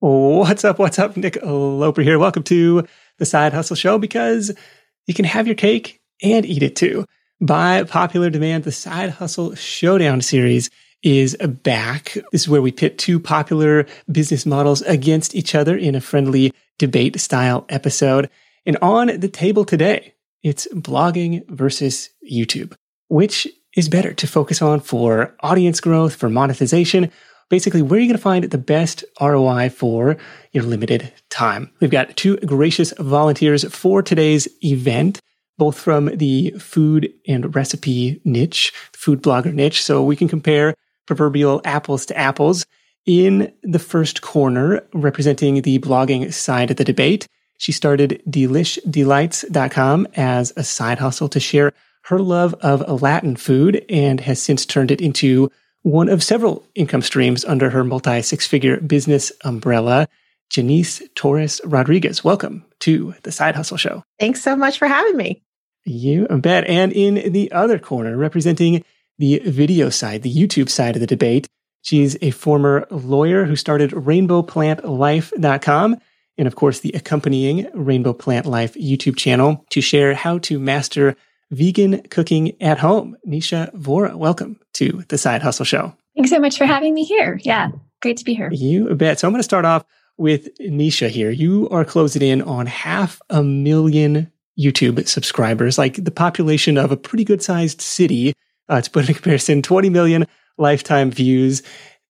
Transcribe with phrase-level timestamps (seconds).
[0.00, 0.78] What's up?
[0.78, 1.16] What's up?
[1.16, 2.20] Nick Loper here.
[2.20, 2.86] Welcome to
[3.18, 4.54] the Side Hustle Show because
[5.08, 7.04] you can have your cake and eat it too.
[7.40, 10.70] By popular demand, the Side Hustle Showdown series
[11.02, 12.16] is back.
[12.30, 16.52] This is where we pit two popular business models against each other in a friendly
[16.78, 18.30] debate style episode.
[18.66, 22.72] And on the table today, it's blogging versus YouTube.
[23.08, 27.10] Which is better to focus on for audience growth, for monetization,
[27.48, 30.16] basically where you're you going to find the best ROI for
[30.52, 31.70] your limited time.
[31.80, 35.20] We've got two gracious volunteers for today's event,
[35.56, 39.82] both from the food and recipe niche, food blogger niche.
[39.82, 40.74] So we can compare
[41.06, 42.66] proverbial apples to apples.
[43.06, 50.52] In the first corner, representing the blogging side of the debate, she started delishDelights.com as
[50.56, 51.72] a side hustle to share
[52.02, 55.50] her love of Latin food and has since turned it into
[55.82, 60.08] one of several income streams under her multi six figure business umbrella.
[60.50, 64.02] Janice Torres Rodriguez, welcome to the Side Hustle Show.
[64.18, 65.42] Thanks so much for having me.
[65.84, 66.66] You bet.
[66.66, 68.82] And in the other corner, representing
[69.18, 71.46] the video side, the YouTube side of the debate,
[71.82, 76.00] she's a former lawyer who started rainbowplantlife.com
[76.38, 81.16] and, of course, the accompanying Rainbow Plant Life YouTube channel to share how to master
[81.50, 83.16] vegan cooking at home.
[83.26, 85.94] Nisha Vora, welcome to the Side Hustle Show.
[86.16, 87.40] Thanks so much for having me here.
[87.42, 88.50] Yeah, great to be here.
[88.52, 89.20] You bet.
[89.20, 89.84] So I'm going to start off
[90.16, 91.30] with Nisha here.
[91.30, 96.96] You are closing in on half a million YouTube subscribers, like the population of a
[96.96, 98.34] pretty good sized city.
[98.68, 100.26] Uh, to put in comparison, 20 million
[100.58, 101.62] lifetime views.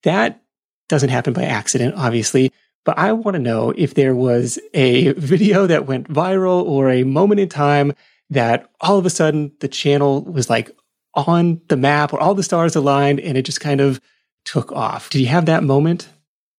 [0.03, 0.43] That
[0.89, 2.53] doesn't happen by accident, obviously.
[2.85, 7.05] But I want to know if there was a video that went viral or a
[7.05, 7.93] moment in time
[8.31, 10.71] that all of a sudden the channel was like
[11.15, 14.01] on the map or all the stars aligned and it just kind of
[14.45, 15.11] took off.
[15.11, 16.09] Did you have that moment?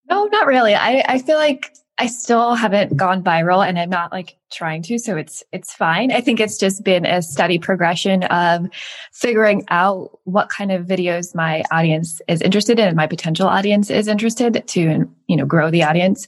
[0.09, 0.75] No, not really.
[0.75, 4.97] I, I feel like I still haven't gone viral and I'm not like trying to,
[4.97, 6.14] so it's it's fine.
[6.14, 8.67] I think it's just been a steady progression of
[9.11, 13.90] figuring out what kind of videos my audience is interested in and my potential audience
[13.90, 16.28] is interested to, you know, grow the audience.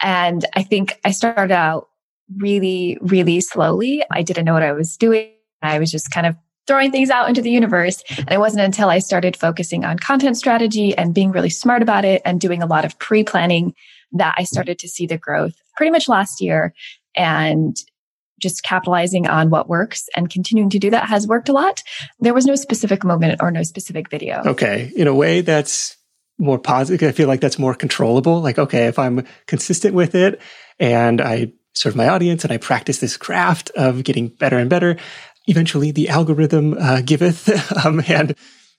[0.00, 1.88] And I think I started out
[2.36, 4.04] really, really slowly.
[4.12, 5.32] I didn't know what I was doing.
[5.62, 6.36] I was just kind of
[6.68, 8.04] throwing things out into the universe.
[8.16, 12.04] And it wasn't until I started focusing on content strategy and being really smart about
[12.04, 13.74] it and doing a lot of pre planning
[14.12, 16.72] that I started to see the growth pretty much last year.
[17.16, 17.76] And
[18.40, 21.82] just capitalizing on what works and continuing to do that has worked a lot.
[22.20, 24.42] There was no specific moment or no specific video.
[24.46, 24.92] Okay.
[24.94, 25.96] In a way, that's
[26.38, 27.08] more positive.
[27.08, 28.40] I feel like that's more controllable.
[28.40, 30.40] Like, okay, if I'm consistent with it
[30.78, 34.96] and I serve my audience and I practice this craft of getting better and better,
[35.48, 37.48] eventually the algorithm uh, giveth
[37.84, 38.34] um, and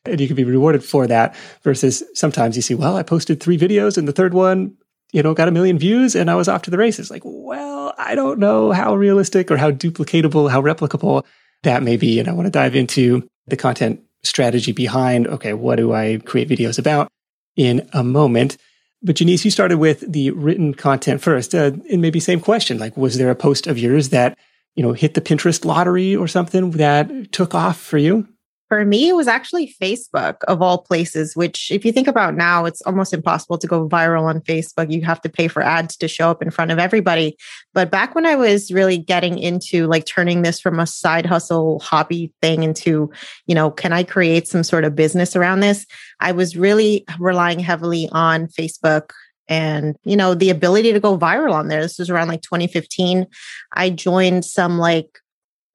[0.06, 3.58] and you can be rewarded for that versus sometimes you see well i posted three
[3.58, 4.76] videos and the third one
[5.12, 7.94] you know got a million views and i was off to the races like well
[7.98, 11.26] i don't know how realistic or how duplicatable how replicable
[11.64, 15.76] that may be and i want to dive into the content strategy behind okay what
[15.76, 17.10] do i create videos about
[17.56, 18.58] in a moment
[19.02, 22.78] but Jannese, you started with the written content first, uh, and maybe same question.
[22.78, 24.38] Like, was there a post of yours that
[24.76, 28.28] you know hit the Pinterest lottery or something that took off for you?
[28.70, 32.66] For me, it was actually Facebook of all places, which, if you think about now,
[32.66, 34.92] it's almost impossible to go viral on Facebook.
[34.92, 37.36] You have to pay for ads to show up in front of everybody.
[37.74, 41.80] But back when I was really getting into like turning this from a side hustle
[41.80, 43.12] hobby thing into,
[43.48, 45.88] you know, can I create some sort of business around this?
[46.20, 49.10] I was really relying heavily on Facebook
[49.50, 53.28] and you know the ability to go viral on there this was around like 2015
[53.74, 55.20] i joined some like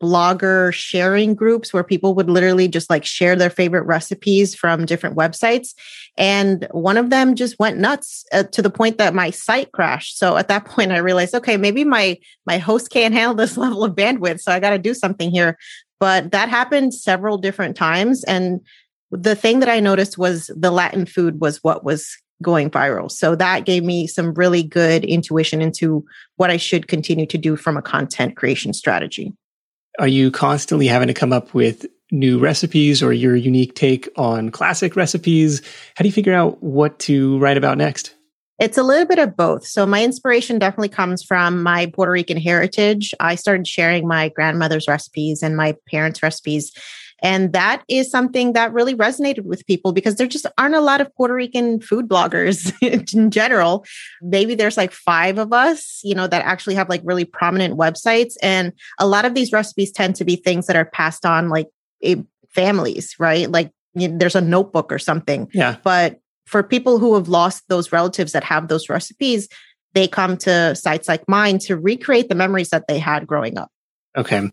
[0.05, 5.17] blogger sharing groups where people would literally just like share their favorite recipes from different
[5.17, 5.75] websites.
[6.19, 10.19] And one of them just went nuts uh, to the point that my site crashed.
[10.19, 13.84] So at that point, I realized, okay, maybe my my host can't handle this level
[13.84, 15.57] of bandwidth, so I got to do something here.
[16.01, 18.61] But that happened several different times, and
[19.11, 23.11] the thing that I noticed was the Latin food was what was going viral.
[23.11, 26.04] So that gave me some really good intuition into
[26.36, 29.33] what I should continue to do from a content creation strategy.
[30.01, 34.51] Are you constantly having to come up with new recipes or your unique take on
[34.51, 35.63] classic recipes?
[35.97, 38.15] How do you figure out what to write about next?
[38.60, 39.66] It's a little bit of both.
[39.66, 43.13] So, my inspiration definitely comes from my Puerto Rican heritage.
[43.19, 46.72] I started sharing my grandmother's recipes and my parents' recipes
[47.22, 51.01] and that is something that really resonated with people because there just aren't a lot
[51.01, 52.72] of Puerto Rican food bloggers
[53.15, 53.84] in general.
[54.21, 58.34] Maybe there's like five of us, you know, that actually have like really prominent websites.
[58.43, 61.69] And a lot of these recipes tend to be things that are passed on like
[62.55, 63.51] families, right?
[63.51, 65.49] Like you know, there's a notebook or something.
[65.53, 65.77] Yeah.
[65.83, 69.49] But for people who have lost those relatives that have those recipes,
[69.95, 73.71] they come to sites like mine to recreate the memories that they had growing up.
[74.17, 74.51] Okay.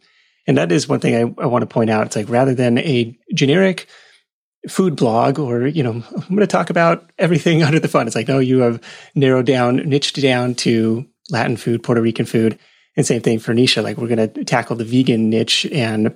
[0.51, 2.07] And that is one thing I, I want to point out.
[2.07, 3.88] It's like rather than a generic
[4.68, 8.06] food blog or, you know, I'm going to talk about everything under the fun.
[8.06, 8.83] It's like, no, you have
[9.15, 12.59] narrowed down, niched down to Latin food, Puerto Rican food.
[12.98, 13.81] And same thing for Nisha.
[13.81, 16.07] Like we're going to tackle the vegan niche and,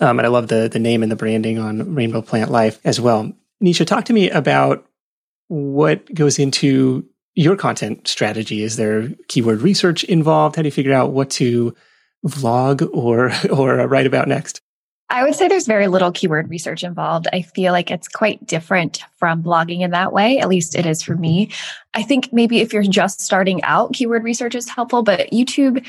[0.00, 3.00] um, and I love the, the name and the branding on Rainbow Plant Life as
[3.00, 3.32] well.
[3.62, 4.84] Nisha, talk to me about
[5.46, 8.64] what goes into your content strategy.
[8.64, 10.56] Is there keyword research involved?
[10.56, 11.72] How do you figure out what to
[12.24, 14.60] vlog or, or write about next?
[15.08, 17.28] I would say there's very little keyword research involved.
[17.32, 20.38] I feel like it's quite different from blogging in that way.
[20.38, 21.50] At least it is for me.
[21.94, 25.86] I think maybe if you're just starting out, keyword research is helpful, but YouTube,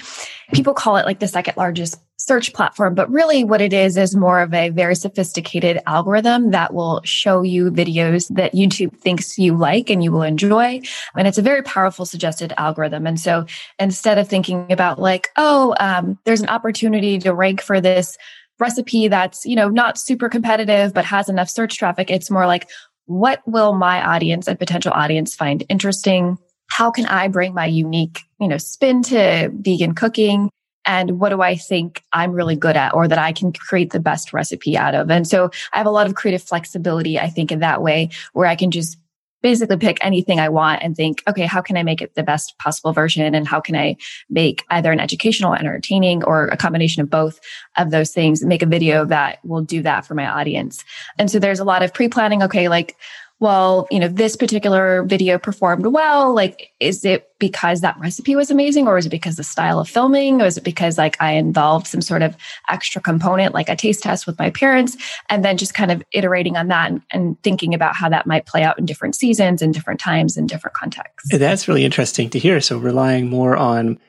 [0.53, 4.15] people call it like the second largest search platform, but really what it is is
[4.15, 9.55] more of a very sophisticated algorithm that will show you videos that YouTube thinks you
[9.55, 10.81] like and you will enjoy.
[11.15, 13.07] And it's a very powerful suggested algorithm.
[13.07, 13.45] And so
[13.79, 18.17] instead of thinking about like, oh, um, there's an opportunity to rank for this
[18.59, 22.09] recipe that's, you know, not super competitive, but has enough search traffic.
[22.09, 22.69] It's more like,
[23.05, 26.37] what will my audience and potential audience find interesting?
[26.69, 30.49] How can I bring my unique, you know, spin to vegan cooking?
[30.85, 33.99] And what do I think I'm really good at or that I can create the
[33.99, 35.11] best recipe out of?
[35.11, 38.47] And so I have a lot of creative flexibility, I think, in that way where
[38.47, 38.97] I can just
[39.47, 42.57] basically pick anything I want and think, okay, how can I make it the best
[42.57, 43.33] possible version?
[43.33, 43.95] And how can I
[44.29, 47.39] make either an educational, entertaining, or a combination of both
[47.77, 50.83] of those things, make a video that will do that for my audience.
[51.17, 52.43] And so there's a lot of pre planning.
[52.43, 52.97] Okay, like,
[53.39, 56.33] well, you know, this particular video performed well.
[56.33, 59.87] Like, is it because that recipe was amazing or is it because the style of
[59.87, 60.41] filming?
[60.41, 62.35] Or is it because like I involved some sort of
[62.67, 64.97] extra component, like a taste test with my parents?
[65.29, 68.47] And then just kind of iterating on that and, and thinking about how that might
[68.47, 71.37] play out in different seasons and different times and different contexts.
[71.37, 72.59] That's really interesting to hear.
[72.59, 73.99] So relying more on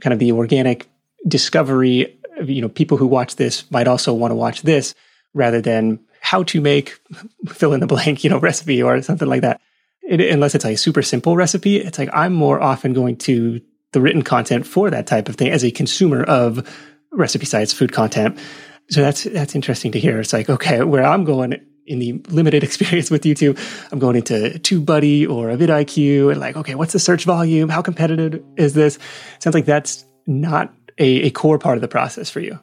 [0.00, 0.86] kind of the organic
[1.26, 4.94] discovery, you know, people who watch this might also want to watch this
[5.32, 6.98] rather than how to make
[7.48, 9.60] fill in the blank, you know, recipe or something like that.
[10.02, 13.60] It, unless it's like a super simple recipe, it's like I'm more often going to
[13.92, 16.66] the written content for that type of thing as a consumer of
[17.12, 18.38] recipe sites, food content.
[18.88, 20.18] So that's that's interesting to hear.
[20.18, 23.58] It's like okay, where I'm going in the limited experience with YouTube,
[23.92, 27.68] I'm going into TubeBuddy or a vidIQ and like, okay, what's the search volume?
[27.68, 28.98] How competitive is this?
[29.40, 32.58] Sounds like that's not a, a core part of the process for you.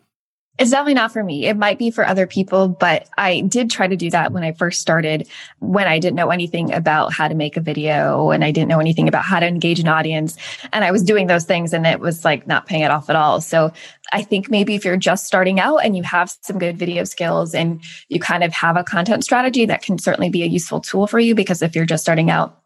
[0.59, 1.47] It's definitely not for me.
[1.47, 4.51] It might be for other people, but I did try to do that when I
[4.51, 5.27] first started,
[5.59, 8.79] when I didn't know anything about how to make a video and I didn't know
[8.79, 10.37] anything about how to engage an audience.
[10.71, 13.15] And I was doing those things and it was like not paying it off at
[13.15, 13.41] all.
[13.41, 13.71] So
[14.13, 17.55] I think maybe if you're just starting out and you have some good video skills
[17.55, 21.07] and you kind of have a content strategy, that can certainly be a useful tool
[21.07, 22.61] for you because if you're just starting out,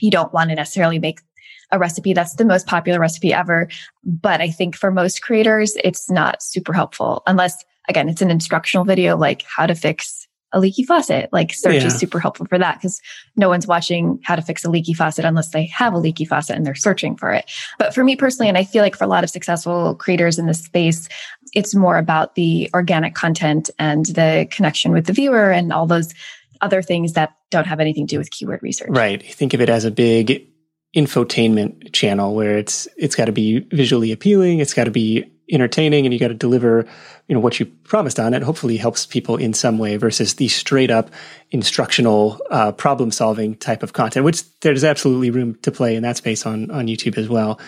[0.00, 1.20] you don't want to necessarily make
[1.70, 3.68] a recipe that's the most popular recipe ever.
[4.04, 8.84] But I think for most creators, it's not super helpful unless, again, it's an instructional
[8.84, 11.28] video like how to fix a leaky faucet.
[11.32, 11.86] Like search yeah.
[11.86, 13.00] is super helpful for that because
[13.36, 16.56] no one's watching how to fix a leaky faucet unless they have a leaky faucet
[16.56, 17.50] and they're searching for it.
[17.78, 20.46] But for me personally, and I feel like for a lot of successful creators in
[20.46, 21.08] this space,
[21.52, 26.14] it's more about the organic content and the connection with the viewer and all those
[26.60, 28.88] other things that don't have anything to do with keyword research.
[28.90, 29.22] Right.
[29.22, 30.48] Think of it as a big
[30.96, 36.04] infotainment channel where it's it's got to be visually appealing, it's got to be entertaining,
[36.04, 36.86] and you got to deliver
[37.26, 38.42] you know what you promised on it.
[38.42, 41.10] Hopefully, helps people in some way versus the straight up
[41.50, 46.16] instructional uh, problem solving type of content, which there's absolutely room to play in that
[46.16, 47.60] space on on YouTube as well.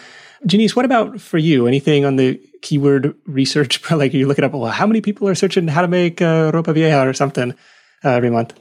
[0.47, 1.67] Jannese, what about for you?
[1.67, 3.91] Anything on the keyword research?
[3.91, 6.51] like you look it up, well, how many people are searching how to make uh,
[6.53, 7.53] ropa vieja or something
[8.05, 8.59] uh, every month?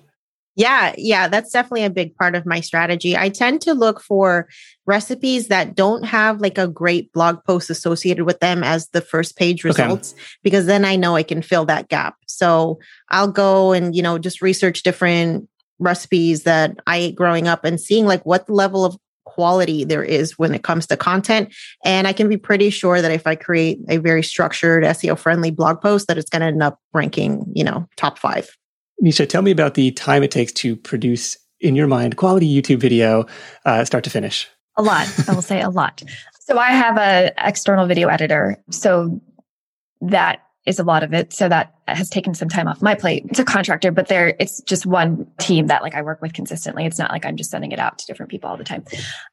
[0.60, 3.16] Yeah, yeah, that's definitely a big part of my strategy.
[3.16, 4.50] I tend to look for
[4.86, 9.38] recipes that don't have like a great blog post associated with them as the first
[9.38, 10.22] page results okay.
[10.44, 12.18] because then I know I can fill that gap.
[12.28, 15.48] So I'll go and, you know, just research different
[15.80, 20.38] recipes that I ate growing up and seeing like what level of quality there is
[20.38, 21.56] when it comes to content.
[21.86, 25.52] And I can be pretty sure that if I create a very structured SEO friendly
[25.52, 28.50] blog post, that it's going to end up ranking, you know, top five.
[29.04, 32.80] Nisha, tell me about the time it takes to produce, in your mind, quality YouTube
[32.80, 33.26] video,
[33.66, 34.48] uh, start to finish.
[34.78, 35.08] A lot.
[35.28, 36.04] I will say a lot.
[36.42, 38.62] So I have an external video editor.
[38.72, 39.22] So
[40.02, 41.34] that is a lot of it.
[41.34, 43.26] So that has taken some time off my plate.
[43.30, 46.86] It's a contractor, but there it's just one team that like I work with consistently.
[46.86, 48.84] It's not like I'm just sending it out to different people all the time.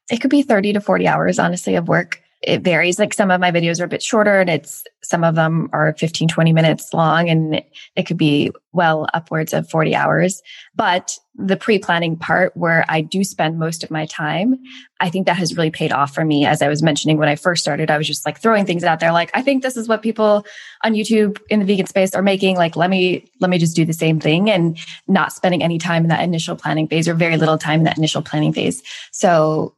[0.09, 2.99] It could be 30 to 40 hours, honestly, of work it varies.
[2.99, 5.95] Like some of my videos are a bit shorter and it's some of them are
[5.97, 7.63] 15, 20 minutes long and
[7.95, 10.43] it could be well upwards of 40 hours.
[10.75, 14.55] But the pre-planning part where I do spend most of my time,
[14.99, 16.45] I think that has really paid off for me.
[16.45, 18.99] As I was mentioning when I first started, I was just like throwing things out
[18.99, 19.11] there.
[19.11, 20.45] Like, I think this is what people
[20.83, 22.57] on YouTube in the vegan space are making.
[22.57, 24.77] Like, let me, let me just do the same thing and
[25.07, 27.97] not spending any time in that initial planning phase or very little time in that
[27.97, 28.83] initial planning phase.
[29.11, 29.75] So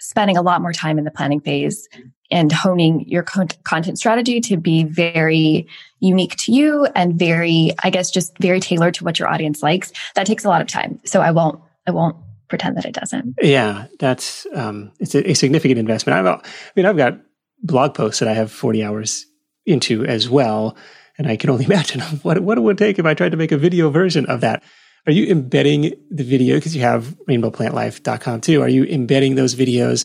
[0.00, 1.88] spending a lot more time in the planning phase
[2.30, 5.66] and honing your content strategy to be very
[5.98, 9.92] unique to you and very, I guess, just very tailored to what your audience likes.
[10.14, 11.00] That takes a lot of time.
[11.04, 12.16] So I won't, I won't
[12.48, 13.36] pretend that it doesn't.
[13.40, 16.18] Yeah, that's um, it's a, a significant investment.
[16.18, 17.18] I've, I mean, I've got
[17.62, 19.24] blog posts that I have forty hours
[19.64, 20.76] into as well,
[21.16, 23.52] and I can only imagine what what it would take if I tried to make
[23.52, 24.62] a video version of that.
[25.06, 28.62] Are you embedding the video because you have rainbowplantlife.com too?
[28.62, 30.04] Are you embedding those videos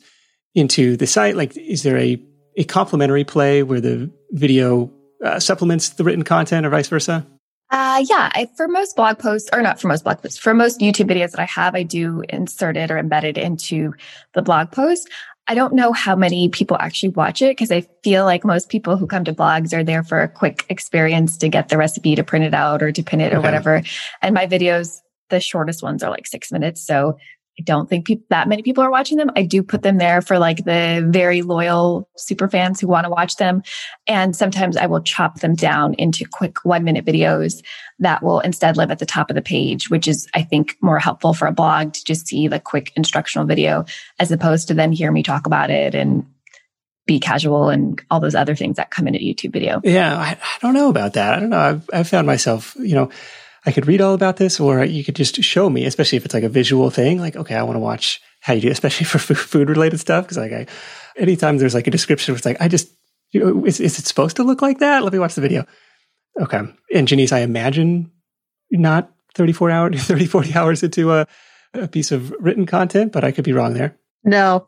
[0.54, 1.36] into the site?
[1.36, 2.22] Like, is there a,
[2.58, 4.92] a complementary play where the video
[5.24, 7.26] uh, supplements the written content or vice versa?
[7.72, 10.80] Uh, yeah, I, for most blog posts, or not for most blog posts, for most
[10.80, 13.94] YouTube videos that I have, I do insert it or embed it into
[14.34, 15.10] the blog post.
[15.48, 18.98] I don't know how many people actually watch it because I feel like most people
[18.98, 22.24] who come to blogs are there for a quick experience to get the recipe to
[22.24, 23.36] print it out or to pin it okay.
[23.36, 23.84] or whatever.
[24.22, 26.86] And my videos, the shortest ones are like six minutes.
[26.86, 27.18] So
[27.58, 29.32] I don't think pe- that many people are watching them.
[29.36, 33.10] I do put them there for like the very loyal super fans who want to
[33.10, 33.64] watch them.
[34.08, 37.64] And sometimes I will chop them down into quick one minute videos
[38.00, 41.00] that will instead live at the top of the page, which is, I think, more
[41.00, 43.86] helpful for a blog to just see the quick instructional video
[44.20, 46.26] as opposed to then hear me talk about it and
[47.06, 49.80] be casual and all those other things that come in a YouTube video.
[49.84, 51.36] Yeah, I, I don't know about that.
[51.36, 51.60] I don't know.
[51.60, 53.12] I've, I've found myself, you know,
[53.66, 56.34] I could read all about this, or you could just show me, especially if it's
[56.34, 57.20] like a visual thing.
[57.20, 60.28] Like, okay, I want to watch how you do, especially for food related stuff.
[60.28, 60.68] Cause like I,
[61.18, 62.90] anytime there's like a description, it's like, I just,
[63.32, 65.04] you know, is, is it supposed to look like that?
[65.04, 65.66] Let me watch the video.
[66.40, 66.62] Okay.
[66.94, 68.12] And Jannese, I imagine
[68.72, 71.28] not 34 hours, 30, 40 hours into a,
[71.74, 73.98] a piece of written content, but I could be wrong there.
[74.24, 74.66] No,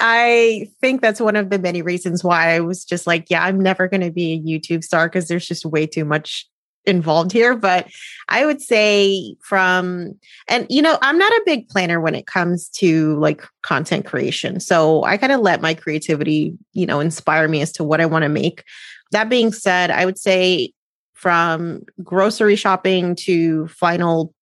[0.00, 3.60] I think that's one of the many reasons why I was just like, yeah, I'm
[3.60, 6.49] never going to be a YouTube star because there's just way too much
[6.86, 7.88] involved here, but
[8.28, 10.14] I would say from,
[10.48, 14.60] and you know, I'm not a big planner when it comes to like content creation.
[14.60, 18.06] So I kind of let my creativity, you know, inspire me as to what I
[18.06, 18.64] want to make.
[19.12, 20.72] That being said, I would say
[21.14, 24.32] from grocery shopping to final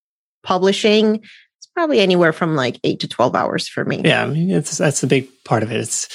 [0.42, 1.16] publishing,
[1.58, 4.02] it's probably anywhere from like eight to 12 hours for me.
[4.04, 4.24] Yeah.
[4.24, 5.80] I mean, it's, that's the big part of it.
[5.80, 6.08] It's,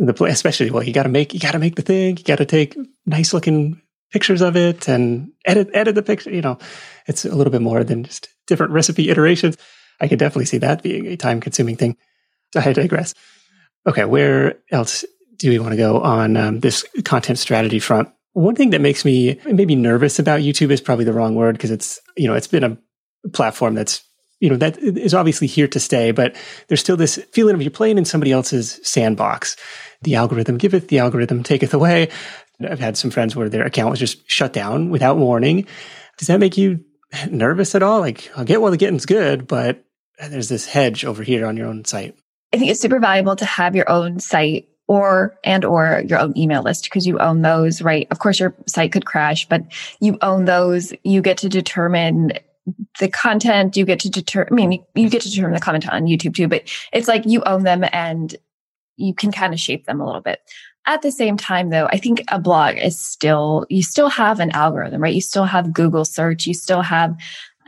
[0.00, 2.16] the play, especially well, you got to make you got to make the thing.
[2.16, 2.74] You got to take
[3.06, 6.30] nice looking pictures of it and edit edit the picture.
[6.30, 6.58] You know,
[7.06, 9.56] it's a little bit more than just different recipe iterations.
[10.00, 11.96] I could definitely see that being a time consuming thing.
[12.56, 13.14] I digress.
[13.86, 15.04] Okay, where else
[15.36, 18.08] do we want to go on um, this content strategy front?
[18.32, 21.70] One thing that makes me maybe nervous about YouTube is probably the wrong word because
[21.70, 22.78] it's you know it's been a
[23.32, 24.02] platform that's
[24.40, 26.36] you know that is obviously here to stay, but
[26.68, 29.56] there's still this feeling of you're playing in somebody else's sandbox.
[30.02, 32.08] The algorithm giveth, the algorithm taketh away.
[32.68, 35.66] I've had some friends where their account was just shut down without warning.
[36.18, 36.84] Does that make you
[37.30, 38.00] nervous at all?
[38.00, 39.84] Like, I'll get while the getting's good, but
[40.28, 42.16] there's this hedge over here on your own site.
[42.52, 46.36] I think it's super valuable to have your own site or and or your own
[46.36, 48.08] email list because you own those, right?
[48.10, 49.62] Of course your site could crash, but
[50.00, 50.92] you own those.
[51.04, 52.32] You get to determine
[52.98, 56.06] the content, you get to determine I mean you get to determine the content on
[56.06, 58.34] YouTube too, but it's like you own them and
[58.96, 60.40] you can kind of shape them a little bit.
[60.90, 64.50] At the same time, though, I think a blog is still, you still have an
[64.50, 65.14] algorithm, right?
[65.14, 67.16] You still have Google search, you still have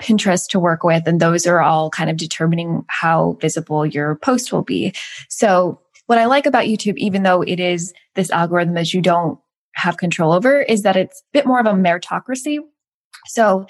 [0.01, 4.53] Pinterest to work with, and those are all kind of determining how visible your post
[4.53, 4.93] will be.
[5.29, 9.39] So, what I like about YouTube, even though it is this algorithm that you don't
[9.77, 12.59] have control over, is that it's a bit more of a meritocracy.
[13.27, 13.67] So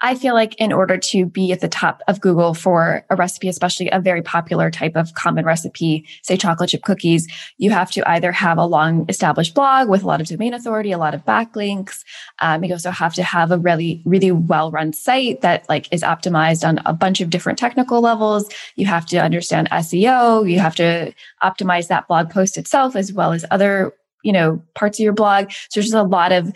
[0.00, 3.48] I feel like in order to be at the top of Google for a recipe,
[3.48, 7.26] especially a very popular type of common recipe, say chocolate chip cookies,
[7.56, 10.92] you have to either have a long established blog with a lot of domain authority,
[10.92, 12.04] a lot of backlinks.
[12.40, 16.02] Um, you also have to have a really, really well run site that like is
[16.02, 18.48] optimized on a bunch of different technical levels.
[18.76, 20.48] You have to understand SEO.
[20.48, 21.12] You have to
[21.42, 25.50] optimize that blog post itself as well as other you know parts of your blog
[25.50, 26.52] so there's just a lot of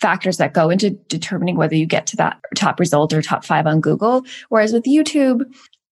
[0.00, 3.66] factors that go into determining whether you get to that top result or top five
[3.66, 4.24] on Google.
[4.48, 5.44] Whereas with YouTube,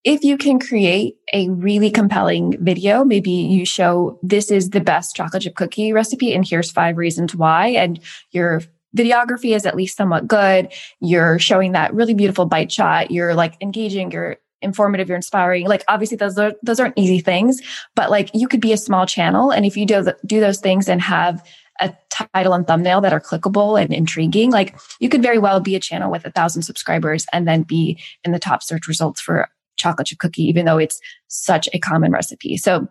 [0.03, 5.15] if you can create a really compelling video, maybe you show this is the best
[5.15, 7.69] chocolate chip cookie recipe and here's five reasons why.
[7.69, 8.61] And your
[8.95, 10.71] videography is at least somewhat good.
[10.99, 13.09] You're showing that really beautiful bite shot.
[13.09, 14.11] You're like engaging.
[14.11, 15.67] You're informative, you're inspiring.
[15.67, 17.61] Like obviously those are those aren't easy things,
[17.95, 20.89] but like you could be a small channel and if you do do those things
[20.89, 21.43] and have
[21.79, 25.75] a title and thumbnail that are clickable and intriguing, like you could very well be
[25.75, 29.47] a channel with a thousand subscribers and then be in the top search results for
[29.75, 32.57] chocolate chip cookie, even though it's such a common recipe.
[32.57, 32.87] So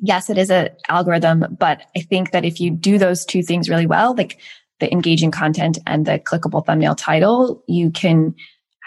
[0.00, 3.68] yes, it is an algorithm, but I think that if you do those two things
[3.68, 4.38] really well, like
[4.80, 8.34] the engaging content and the clickable thumbnail title, you can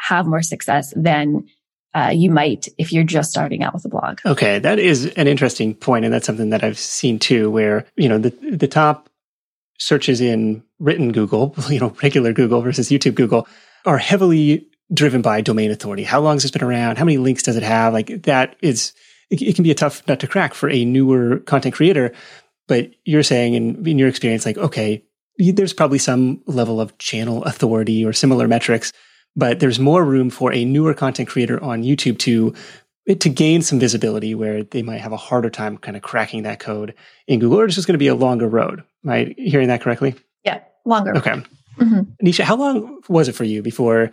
[0.07, 1.45] have more success than
[1.93, 4.19] uh, you might if you're just starting out with a blog.
[4.25, 7.49] Okay, that is an interesting point, and that's something that I've seen too.
[7.49, 9.09] Where you know the the top
[9.77, 13.47] searches in written Google, you know, regular Google versus YouTube Google,
[13.85, 16.03] are heavily driven by domain authority.
[16.03, 16.97] How long has this been around?
[16.97, 17.93] How many links does it have?
[17.93, 18.93] Like that is
[19.29, 22.13] it, it can be a tough nut to crack for a newer content creator.
[22.67, 25.03] But you're saying, in, in your experience, like okay,
[25.37, 28.91] there's probably some level of channel authority or similar metrics
[29.35, 32.53] but there's more room for a newer content creator on YouTube to
[33.07, 36.59] to gain some visibility where they might have a harder time kind of cracking that
[36.59, 36.95] code
[37.27, 38.83] in Google, or it's just going to be a longer road.
[39.03, 40.15] Am I hearing that correctly?
[40.43, 41.15] Yeah, longer.
[41.17, 41.43] Okay.
[41.77, 42.25] Mm-hmm.
[42.25, 44.11] Nisha, how long was it for you before?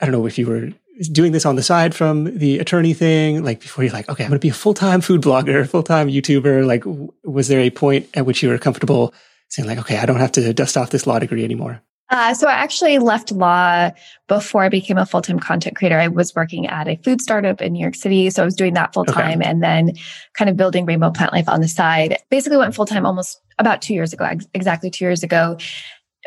[0.00, 0.70] I don't know if you were
[1.12, 4.30] doing this on the side from the attorney thing, like before you're like, okay, I'm
[4.30, 6.66] going to be a full time food blogger, full time YouTuber.
[6.66, 6.84] Like,
[7.24, 9.14] was there a point at which you were comfortable
[9.48, 11.80] saying, like, okay, I don't have to dust off this law degree anymore?
[12.12, 13.90] Uh, so I actually left law
[14.28, 15.98] before I became a full-time content creator.
[15.98, 18.28] I was working at a food startup in New York City.
[18.28, 19.48] So I was doing that full time okay.
[19.48, 19.92] and then
[20.34, 22.18] kind of building Rainbow Plant Life on the side.
[22.28, 25.56] Basically went full time almost about two years ago, ex- exactly two years ago.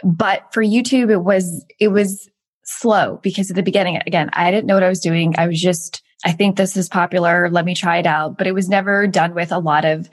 [0.03, 2.31] But for YouTube, it was, it was
[2.63, 5.35] slow because at the beginning, again, I didn't know what I was doing.
[5.37, 7.47] I was just, I think this is popular.
[7.51, 8.39] Let me try it out.
[8.39, 10.09] But it was never done with a lot of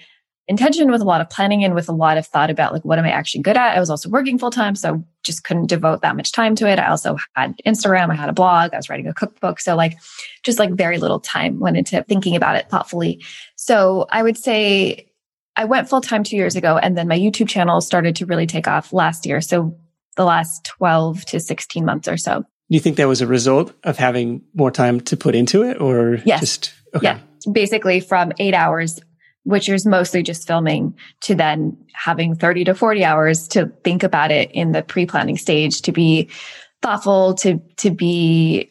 [0.53, 2.99] intention with a lot of planning and with a lot of thought about like what
[2.99, 3.75] am I actually good at.
[3.75, 6.79] I was also working full time, so just couldn't devote that much time to it.
[6.79, 9.97] I also had Instagram, I had a blog, I was writing a cookbook, so like
[10.45, 13.25] just like very little time went into thinking about it thoughtfully.
[13.57, 15.09] So I would say
[15.57, 18.47] I went full time 2 years ago and then my YouTube channel started to really
[18.47, 19.41] take off last year.
[19.41, 19.75] So
[20.17, 22.41] the last 12 to 16 months or so.
[22.41, 25.81] Do you think that was a result of having more time to put into it
[25.81, 26.41] or yes.
[26.41, 27.05] just okay.
[27.07, 27.19] Yeah.
[27.51, 29.01] Basically from 8 hours
[29.45, 34.31] which is mostly just filming to then having 30 to 40 hours to think about
[34.31, 36.29] it in the pre-planning stage to be
[36.81, 38.71] thoughtful to to be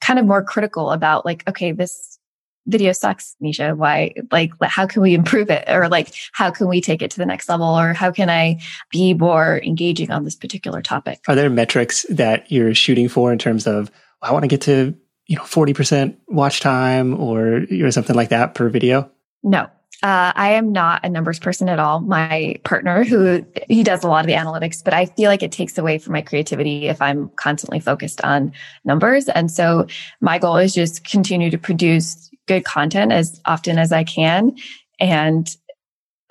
[0.00, 2.18] kind of more critical about like okay this
[2.66, 3.76] video sucks nisha.
[3.76, 5.64] Why like how can we improve it?
[5.68, 7.66] Or like how can we take it to the next level?
[7.66, 11.20] Or how can i be more engaging on this particular topic?
[11.28, 13.90] Are there metrics that you're shooting for in terms of
[14.22, 14.94] i want to get to
[15.26, 19.10] you know 40% watch time or or something like that per video?
[19.42, 19.68] No
[20.02, 22.00] uh, I am not a numbers person at all.
[22.00, 25.52] My partner, who he does a lot of the analytics, but I feel like it
[25.52, 28.52] takes away from my creativity if I'm constantly focused on
[28.84, 29.28] numbers.
[29.28, 29.86] And so
[30.20, 34.56] my goal is just continue to produce good content as often as I can.
[34.98, 35.54] And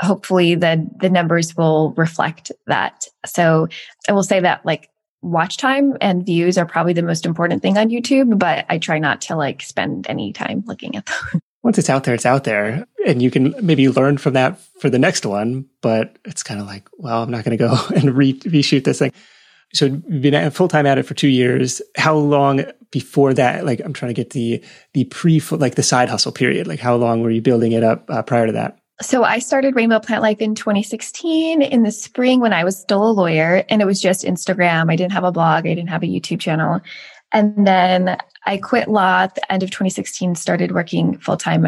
[0.02, 3.06] hopefully the, the numbers will reflect that.
[3.26, 3.70] So
[4.10, 4.90] I will say that like
[5.22, 9.00] watch time and views are probably the most important thing on YouTube, but I try
[9.00, 11.42] not to like spend any time looking at them.
[11.64, 12.88] once it's out there, it's out there.
[13.06, 16.66] And you can maybe learn from that for the next one, but it's kind of
[16.66, 19.12] like, well, I'm not going to go and re- reshoot this thing.
[19.74, 21.82] So you've been full time at it for two years.
[21.96, 23.66] How long before that?
[23.66, 24.62] Like, I'm trying to get the,
[24.94, 26.68] the pre, like the side hustle period.
[26.68, 28.80] Like, how long were you building it up uh, prior to that?
[29.02, 33.10] So I started Rainbow Plant Life in 2016 in the spring when I was still
[33.10, 34.92] a lawyer and it was just Instagram.
[34.92, 35.66] I didn't have a blog.
[35.66, 36.82] I didn't have a YouTube channel.
[37.34, 41.68] And then I quit law at the end of 2016, started working full time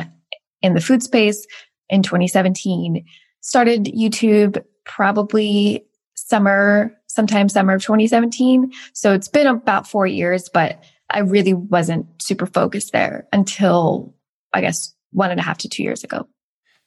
[0.61, 1.45] in the food space
[1.89, 3.05] in 2017,
[3.41, 8.71] started YouTube probably summer, sometime summer of 2017.
[8.93, 14.15] So it's been about four years, but I really wasn't super focused there until
[14.53, 16.27] I guess one and a half to two years ago.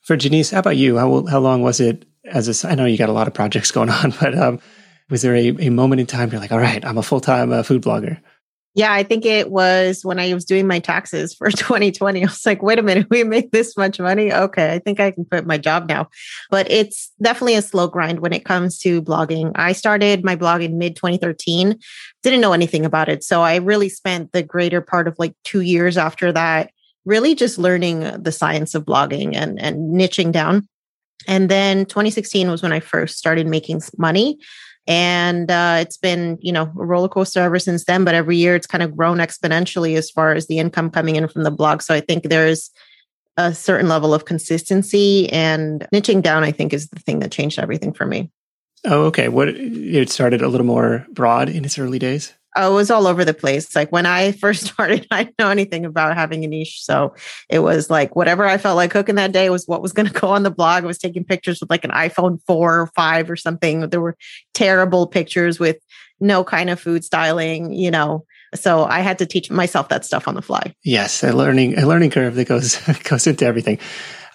[0.00, 0.98] For Jannese, how about you?
[0.98, 3.70] How, how long was it as a, I know you got a lot of projects
[3.72, 4.60] going on, but um,
[5.10, 7.52] was there a, a moment in time you're like, all right, I'm a full time
[7.52, 8.20] uh, food blogger?
[8.76, 12.20] Yeah, I think it was when I was doing my taxes for 2020.
[12.20, 14.30] I was like, wait a minute, we make this much money.
[14.30, 16.10] Okay, I think I can quit my job now.
[16.50, 19.50] But it's definitely a slow grind when it comes to blogging.
[19.54, 21.78] I started my blog in mid 2013,
[22.22, 23.24] didn't know anything about it.
[23.24, 26.70] So I really spent the greater part of like two years after that,
[27.06, 30.68] really just learning the science of blogging and, and niching down.
[31.26, 34.38] And then 2016 was when I first started making money
[34.86, 38.54] and uh, it's been you know a roller coaster ever since then but every year
[38.54, 41.82] it's kind of grown exponentially as far as the income coming in from the blog
[41.82, 42.70] so i think there's
[43.36, 47.58] a certain level of consistency and niching down i think is the thing that changed
[47.58, 48.30] everything for me.
[48.84, 49.28] Oh okay.
[49.28, 53.24] What it started a little more broad in its early days It was all over
[53.24, 53.74] the place.
[53.74, 56.82] Like when I first started, I didn't know anything about having a niche.
[56.82, 57.14] So
[57.48, 60.20] it was like whatever I felt like cooking that day was what was going to
[60.20, 60.84] go on the blog.
[60.84, 63.88] I was taking pictures with like an iPhone 4 or 5 or something.
[63.88, 64.16] There were
[64.54, 65.76] terrible pictures with
[66.20, 68.24] no kind of food styling, you know.
[68.54, 70.74] So I had to teach myself that stuff on the fly.
[70.84, 73.78] Yes, a learning a learning curve that goes goes into everything.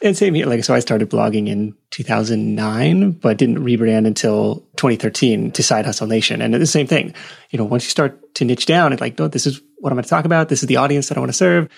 [0.03, 0.47] And same here.
[0.47, 6.07] Like, so I started blogging in 2009, but didn't rebrand until 2013 to Side Hustle
[6.07, 6.41] Nation.
[6.41, 7.13] And the same thing,
[7.51, 9.95] you know, once you start to niche down and like, no, this is what I'm
[9.95, 10.49] going to talk about.
[10.49, 11.69] This is the audience that I want to serve.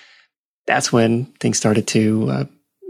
[0.68, 2.46] That's when things started to uh,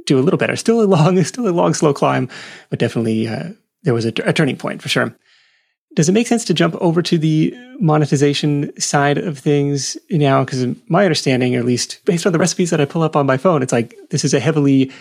[0.06, 0.56] do a little better.
[0.56, 2.30] Still a long, still a long, slow climb,
[2.70, 3.50] but definitely uh,
[3.82, 5.16] there was a, a turning point for sure.
[5.96, 10.44] Does it make sense to jump over to the monetization side of things now?
[10.44, 13.38] Because my understanding, at least based on the recipes that I pull up on my
[13.38, 14.92] phone, it's like this is a heavily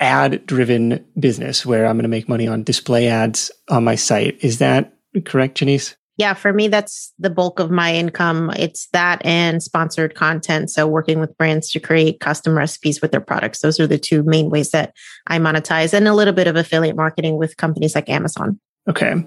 [0.00, 4.42] ad driven business where I'm going to make money on display ads on my site.
[4.42, 4.92] Is that
[5.24, 5.94] correct, Jannese?
[6.16, 8.50] Yeah, for me, that's the bulk of my income.
[8.56, 10.70] It's that and sponsored content.
[10.70, 13.60] So, working with brands to create custom recipes with their products.
[13.60, 14.94] Those are the two main ways that
[15.26, 18.60] I monetize, and a little bit of affiliate marketing with companies like Amazon.
[18.88, 19.26] Okay.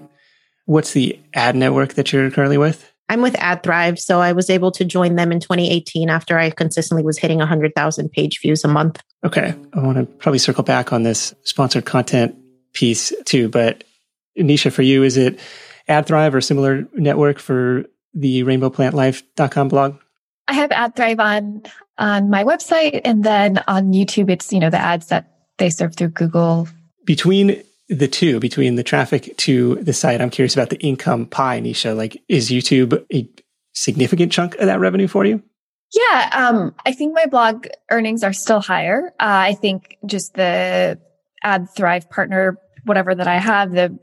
[0.64, 2.90] What's the ad network that you're currently with?
[3.08, 3.98] I'm with AdThrive.
[3.98, 8.10] So I was able to join them in 2018 after I consistently was hitting 100,000
[8.10, 9.02] page views a month.
[9.24, 9.54] Okay.
[9.72, 12.36] I want to probably circle back on this sponsored content
[12.74, 13.48] piece too.
[13.48, 13.84] But
[14.38, 15.40] Nisha, for you, is it
[15.88, 19.96] AdThrive or similar network for the rainbowplantlife.com blog?
[20.46, 21.62] I have AdThrive on
[21.98, 25.96] on my website and then on YouTube it's, you know, the ads that they serve
[25.96, 26.68] through Google.
[27.04, 30.20] Between the two between the traffic to the site.
[30.20, 31.96] I'm curious about the income pie, Nisha.
[31.96, 33.28] Like, is YouTube a
[33.72, 35.42] significant chunk of that revenue for you?
[35.92, 39.14] Yeah, um, I think my blog earnings are still higher.
[39.18, 41.00] Uh, I think just the
[41.44, 43.98] AdThrive partner, whatever that I have, the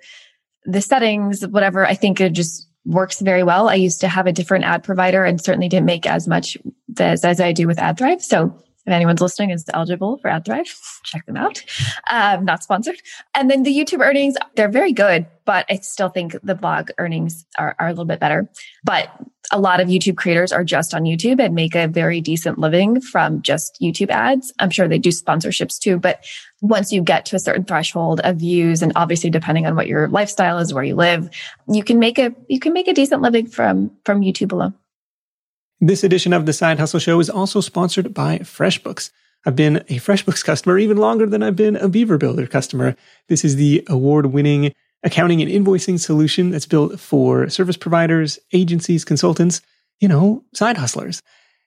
[0.63, 3.69] the settings, whatever, I think it just works very well.
[3.69, 6.57] I used to have a different ad provider and certainly didn't make as much
[6.97, 8.21] as, as I do with AdThrive.
[8.21, 10.69] So if anyone's listening is eligible for AdThrive,
[11.03, 11.63] check them out.
[12.11, 13.01] Um, not sponsored.
[13.33, 17.45] And then the YouTube earnings, they're very good, but I still think the blog earnings
[17.57, 18.47] are, are a little bit better.
[18.83, 19.09] But
[19.51, 23.01] a lot of YouTube creators are just on YouTube and make a very decent living
[23.01, 24.53] from just YouTube ads.
[24.59, 26.23] I'm sure they do sponsorships too, but
[26.61, 30.07] once you get to a certain threshold of views and obviously depending on what your
[30.09, 31.29] lifestyle is, where you live,
[31.67, 34.75] you can make a, you can make a decent living from, from YouTube alone.
[35.81, 39.11] This edition of the Side Hustle Show is also sponsored by FreshBooks.
[39.45, 42.95] I've been a FreshBooks customer even longer than I've been a Beaver Builder customer.
[43.27, 49.03] This is the award winning accounting and invoicing solution that's built for service providers, agencies,
[49.03, 49.61] consultants,
[49.99, 51.21] you know, side hustlers.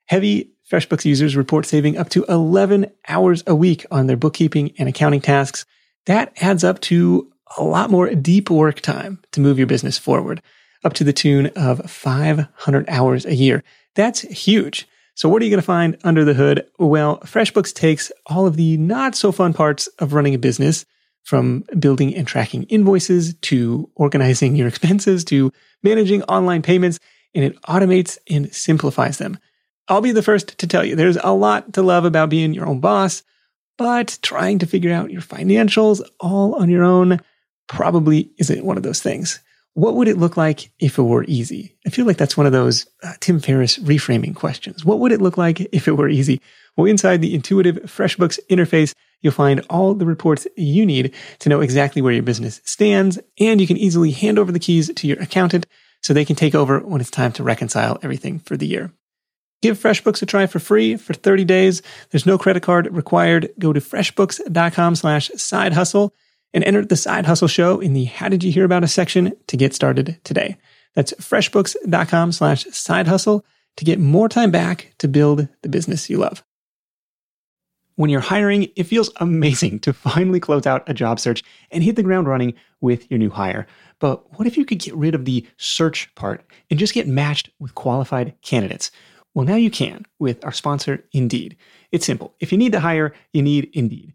[0.07, 4.89] Heavy FreshBooks users report saving up to 11 hours a week on their bookkeeping and
[4.89, 5.67] accounting tasks.
[6.07, 10.41] That adds up to a lot more deep work time to move your business forward,
[10.83, 13.63] up to the tune of 500 hours a year.
[13.99, 14.87] That's huge.
[15.17, 16.65] So what are you going to find under the hood?
[16.79, 20.87] Well, FreshBooks takes all of the not so fun parts of running a business
[21.25, 27.01] from building and tracking invoices to organizing your expenses to managing online payments
[27.35, 29.37] and it automates and simplifies them.
[29.89, 32.69] I'll be the first to tell you there's a lot to love about being your
[32.69, 33.25] own boss,
[33.79, 37.19] but trying to figure out your financials all on your own
[37.67, 39.41] probably isn't one of those things.
[39.79, 41.77] What would it look like if it were easy?
[41.87, 44.85] I feel like that's one of those uh, Tim Ferriss reframing questions.
[44.85, 46.41] What would it look like if it were easy?
[46.77, 51.61] Well, inside the intuitive FreshBooks interface, you'll find all the reports you need to know
[51.61, 55.23] exactly where your business stands, and you can easily hand over the keys to your
[55.23, 55.65] accountant
[56.03, 58.91] so they can take over when it's time to reconcile everything for the year.
[59.63, 61.83] Give FreshBooks a try for free for 30 days.
[62.11, 63.51] There's no credit card required.
[63.61, 66.13] Go to freshbooks.com slash side hustle
[66.55, 69.35] and enter the Side Hustle Show in the How Did You Hear About Us section
[69.47, 70.57] to get started today.
[70.95, 73.45] That's freshbooks.com slash side hustle
[73.77, 76.43] to get more time back to build the business you love.
[77.95, 81.97] When you're hiring, it feels amazing to finally close out a job search and hit
[81.97, 83.67] the ground running with your new hire.
[83.99, 87.51] But what if you could get rid of the search part and just get matched
[87.59, 88.93] with qualified candidates?
[89.35, 91.57] Well, now you can with our sponsor, Indeed.
[91.91, 92.35] It's simple.
[92.41, 94.15] If you need to hire, you need Indeed.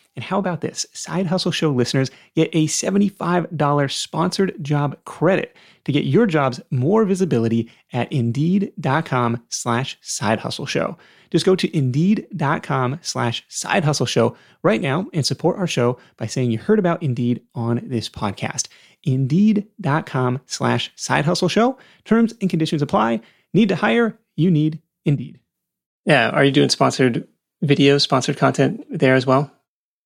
[0.15, 0.85] And how about this?
[0.93, 7.05] Side Hustle Show listeners get a $75 sponsored job credit to get your jobs more
[7.05, 10.97] visibility at indeed.com slash side hustle show.
[11.31, 16.25] Just go to indeed.com slash side hustle show right now and support our show by
[16.27, 18.67] saying you heard about Indeed on this podcast.
[19.03, 21.77] Indeed.com slash side hustle show.
[22.03, 23.21] Terms and conditions apply.
[23.53, 24.19] Need to hire?
[24.35, 25.39] You need Indeed.
[26.05, 26.29] Yeah.
[26.29, 27.27] Are you doing sponsored
[27.63, 29.51] videos, sponsored content there as well?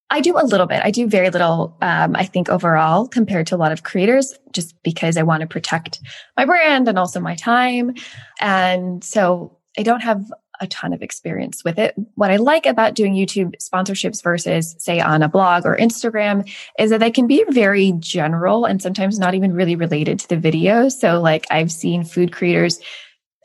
[0.10, 0.82] I do a little bit.
[0.84, 4.76] I do very little, um, I think, overall compared to a lot of creators, just
[4.84, 6.00] because I want to protect
[6.38, 7.96] my brand and also my time.
[8.40, 11.96] And so I don't have a ton of experience with it.
[12.14, 16.92] What I like about doing YouTube sponsorships versus, say, on a blog or Instagram is
[16.92, 20.88] that they can be very general and sometimes not even really related to the video.
[20.88, 22.80] So, like, I've seen food creators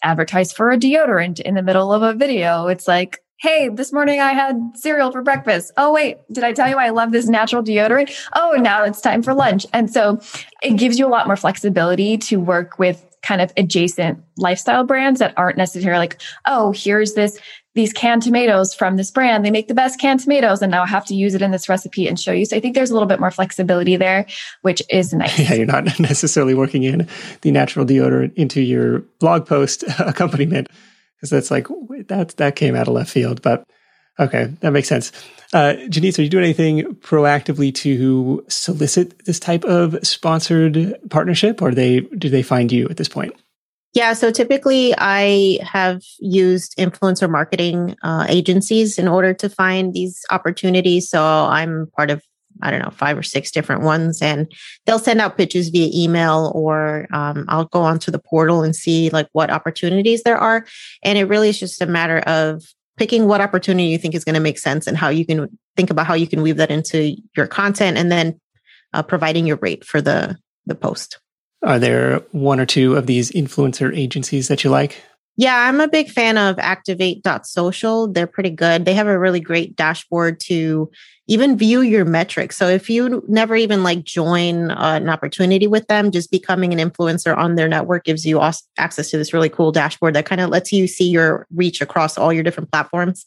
[0.03, 2.69] advertise for a deodorant in the middle of a video.
[2.69, 5.73] It's like, hey, this morning I had cereal for breakfast.
[5.79, 8.15] Oh, wait, did I tell you I love this natural deodorant?
[8.35, 9.65] Oh, now it's time for lunch.
[9.73, 10.21] And so
[10.63, 15.21] it gives you a lot more flexibility to work with kind of adjacent lifestyle brands
[15.21, 17.39] that aren't necessarily like, oh, here's this
[17.75, 19.45] these canned tomatoes from this brand.
[19.45, 21.69] They make the best canned tomatoes and now I have to use it in this
[21.69, 22.45] recipe and show you.
[22.45, 24.27] So I think there's a little bit more flexibility there,
[24.63, 25.39] which is nice.
[25.39, 27.09] Yeah, you're not necessarily working in
[27.43, 30.67] the natural deodorant into your blog post accompaniment
[31.21, 31.67] because that's like
[32.09, 33.43] that that came out of left field.
[33.43, 33.65] But
[34.19, 35.13] okay, that makes sense.
[35.53, 41.73] Uh, Jannese, are you doing anything proactively to solicit this type of sponsored partnership, or
[41.73, 43.35] they do they find you at this point?
[43.93, 50.25] Yeah, so typically I have used influencer marketing uh, agencies in order to find these
[50.31, 51.11] opportunities.
[51.11, 52.23] So I'm part of
[52.63, 54.23] I don't know, five or six different ones.
[54.23, 54.51] And
[54.87, 59.11] they'll send out pitches via email or um, I'll go onto the portal and see
[59.11, 60.67] like what opportunities there are.
[61.03, 62.63] And it really is just a matter of
[62.97, 65.91] picking what opportunity you think is going to make sense and how you can think
[65.91, 68.39] about how you can weave that into your content and then
[68.93, 71.19] uh, providing your rate for the, the post.
[71.63, 75.03] Are there one or two of these influencer agencies that you like?
[75.37, 78.09] Yeah, I'm a big fan of activate.social.
[78.09, 78.85] They're pretty good.
[78.85, 80.91] They have a really great dashboard to
[81.29, 82.57] even view your metrics.
[82.57, 86.91] So if you never even like join uh, an opportunity with them, just becoming an
[86.91, 88.41] influencer on their network gives you
[88.79, 92.19] access to this really cool dashboard that kind of lets you see your reach across
[92.19, 93.25] all your different platforms.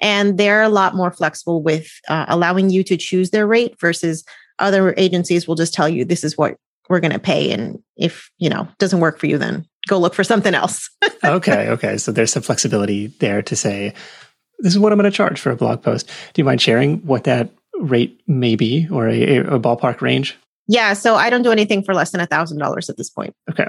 [0.00, 4.22] And they're a lot more flexible with uh, allowing you to choose their rate versus
[4.58, 6.56] other agencies will just tell you this is what
[6.88, 7.50] we're going to pay.
[7.52, 10.90] And if, you know, doesn't work for you, then go look for something else.
[11.24, 11.68] okay.
[11.70, 11.96] Okay.
[11.98, 13.94] So there's some flexibility there to say,
[14.58, 16.06] this is what I'm going to charge for a blog post.
[16.06, 20.36] Do you mind sharing what that rate may be or a, a ballpark range?
[20.66, 20.94] Yeah.
[20.94, 23.34] So I don't do anything for less than a thousand dollars at this point.
[23.50, 23.66] Okay.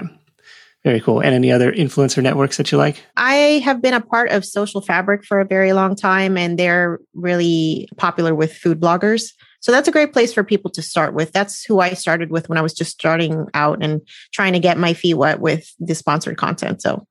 [0.84, 1.20] Very cool.
[1.20, 3.04] And any other influencer networks that you like?
[3.16, 7.00] I have been a part of Social Fabric for a very long time, and they're
[7.14, 9.32] really popular with food bloggers.
[9.60, 11.32] So that's a great place for people to start with.
[11.32, 14.78] That's who I started with when I was just starting out and trying to get
[14.78, 16.80] my feet wet with the sponsored content.
[16.80, 17.04] So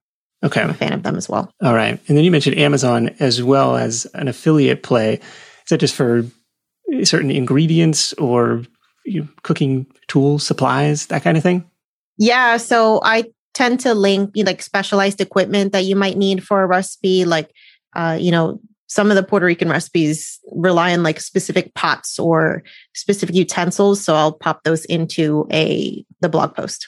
[0.44, 0.62] okay.
[0.62, 1.52] I'm a fan of them as well.
[1.62, 2.00] All right.
[2.08, 5.16] And then you mentioned Amazon as well as an affiliate play.
[5.16, 6.26] Is that just for
[7.04, 8.64] certain ingredients or
[9.44, 11.70] cooking tools, supplies, that kind of thing?
[12.18, 12.58] Yeah.
[12.58, 17.26] So I tend to link like specialized equipment that you might need for a recipe,
[17.26, 17.52] like
[17.96, 22.64] uh, you know, some of the Puerto Rican recipes rely on like specific pots or
[22.94, 24.04] specific utensils.
[24.04, 26.88] So I'll pop those into a the blog post.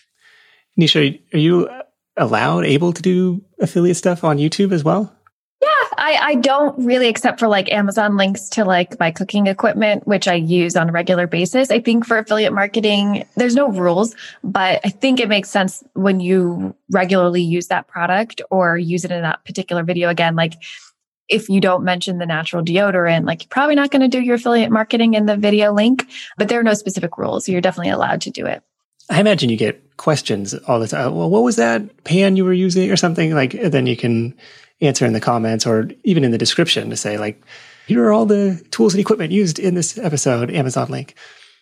[0.79, 1.69] Nisha, are you
[2.17, 5.13] allowed, able to do affiliate stuff on YouTube as well?
[5.61, 10.07] Yeah, I, I don't really, except for like Amazon links to like my cooking equipment,
[10.07, 11.69] which I use on a regular basis.
[11.69, 16.21] I think for affiliate marketing, there's no rules, but I think it makes sense when
[16.21, 20.07] you regularly use that product or use it in that particular video.
[20.07, 20.53] Again, like
[21.29, 24.35] if you don't mention the natural deodorant, like you're probably not going to do your
[24.35, 27.47] affiliate marketing in the video link, but there are no specific rules.
[27.47, 28.63] You're definitely allowed to do it.
[29.09, 31.15] I imagine you get questions all the time.
[31.15, 33.33] Well, what was that pan you were using or something?
[33.33, 34.35] Like, then you can
[34.81, 37.41] answer in the comments or even in the description to say, like,
[37.87, 41.15] here are all the tools and equipment used in this episode, Amazon link.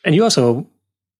[0.03, 0.67] And you also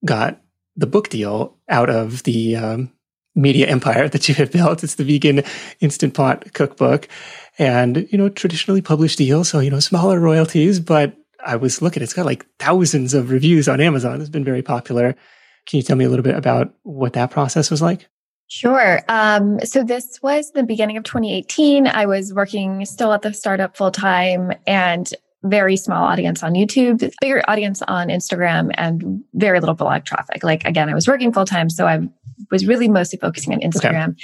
[0.04, 0.42] got
[0.76, 2.92] the book deal out of the um,
[3.36, 4.84] media empire that you have built.
[4.84, 5.44] It's the vegan
[5.80, 7.08] instant pot cookbook
[7.58, 9.44] and, you know, traditionally published deal.
[9.44, 11.16] So, you know, smaller royalties, but
[11.46, 14.20] I was looking, it's got like thousands of reviews on Amazon.
[14.20, 15.16] It's been very popular.
[15.66, 18.08] Can you tell me a little bit about what that process was like?
[18.50, 19.02] Sure.
[19.10, 21.88] Um, so this was the beginning of 2018.
[21.88, 25.12] I was working still at the startup full time and
[25.44, 30.44] very small audience on YouTube, bigger audience on Instagram, and very little blog traffic.
[30.44, 32.08] Like again, I was working full time, so I
[32.50, 34.10] was really mostly focusing on Instagram.
[34.10, 34.24] Okay.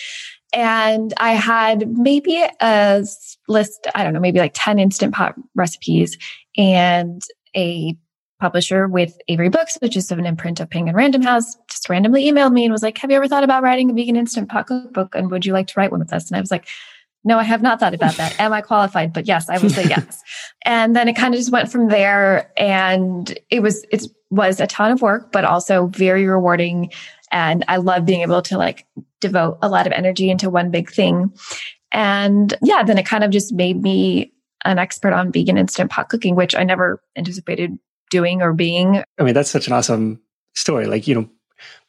[0.54, 3.06] And I had maybe a
[3.48, 6.18] list, I don't know, maybe like 10 instant pot recipes
[6.58, 7.22] and
[7.56, 7.98] a
[8.40, 12.54] publisher with Avery Books, which is an imprint of Penguin Random House, just randomly emailed
[12.54, 15.16] me and was like, Have you ever thought about writing a vegan instant pot cookbook?
[15.16, 16.30] And would you like to write one with us?
[16.30, 16.68] And I was like,
[17.24, 18.38] no, I have not thought about that.
[18.40, 19.14] Am I qualified?
[19.14, 20.22] But yes, I would say yes.
[20.66, 22.52] and then it kind of just went from there.
[22.58, 26.92] And it was, it was a ton of work, but also very rewarding.
[27.34, 28.86] And I love being able to like
[29.20, 31.34] devote a lot of energy into one big thing.
[31.92, 34.32] And yeah, then it kind of just made me
[34.64, 37.78] an expert on vegan instant pot cooking, which I never anticipated
[38.12, 39.04] doing or being.
[39.20, 40.22] I mean, that's such an awesome
[40.56, 40.86] story.
[40.86, 41.30] Like, you know,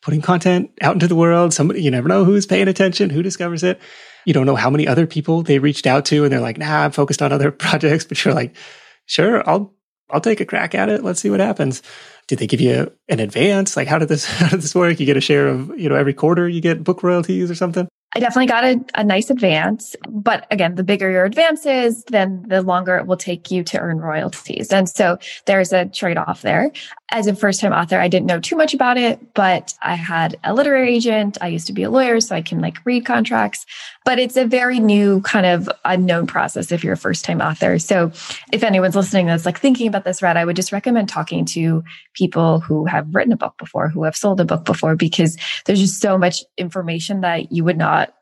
[0.01, 3.63] putting content out into the world, somebody, you never know who's paying attention, who discovers
[3.63, 3.79] it.
[4.25, 6.85] You don't know how many other people they reached out to and they're like, nah,
[6.85, 8.57] I'm focused on other projects, but you're like,
[9.05, 9.75] sure, I'll,
[10.11, 11.05] I'll take a crack at it.
[11.05, 11.83] Let's see what happens.
[12.27, 13.77] Did they give you an advance?
[13.77, 15.01] Like, how did this, how did this work?
[15.01, 17.89] You get a share of, you know, every quarter you get book royalties or something?
[18.17, 19.97] I definitely got a, a, nice advance.
[20.09, 23.79] But again, the bigger your advance is, then the longer it will take you to
[23.79, 24.73] earn royalties.
[24.73, 26.71] And so there's a trade off there.
[27.11, 30.39] As a first time author, I didn't know too much about it, but I had
[30.43, 31.37] a literary agent.
[31.41, 33.67] I used to be a lawyer, so I can like read contracts.
[34.07, 37.79] But it's a very new kind of unknown process if you're a first time author.
[37.79, 38.11] So
[38.53, 41.85] if anyone's listening that's like thinking about this read, I would just recommend talking to
[42.15, 45.37] people who have written a book before, who have sold a book before, because
[45.67, 48.15] there's just so much information that you would not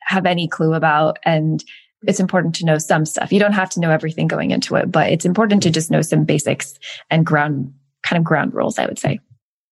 [0.00, 1.18] have any clue about.
[1.24, 1.62] And
[2.02, 3.32] it's important to know some stuff.
[3.32, 6.02] You don't have to know everything going into it, but it's important to just know
[6.02, 6.78] some basics
[7.10, 7.74] and ground
[8.06, 9.20] kind of ground rules, I would say.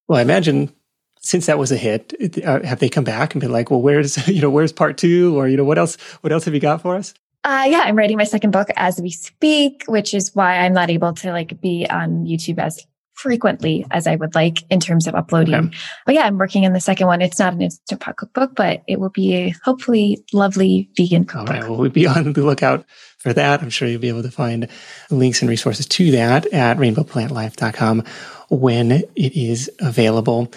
[0.08, 0.72] Well, I imagine
[1.20, 2.12] since that was a hit,
[2.44, 5.38] uh, have they come back and been like, well, where's, you know, where's part two?
[5.38, 7.14] Or, you know, what else, what else have you got for us?
[7.44, 10.90] Uh, yeah, I'm writing my second book as we speak, which is why I'm not
[10.90, 15.14] able to like be on YouTube as frequently as I would like in terms of
[15.14, 15.54] uploading.
[15.54, 15.76] Okay.
[16.06, 17.22] But yeah, I'm working on the second one.
[17.22, 21.50] It's not an instant pot cookbook, but it will be a hopefully lovely vegan cookbook.
[21.50, 21.68] All right.
[21.68, 22.84] Well, we'll be on the lookout
[23.24, 23.62] for that.
[23.62, 24.68] I'm sure you'll be able to find
[25.10, 28.04] links and resources to that at rainbowplantlife.com
[28.50, 30.52] when it is available.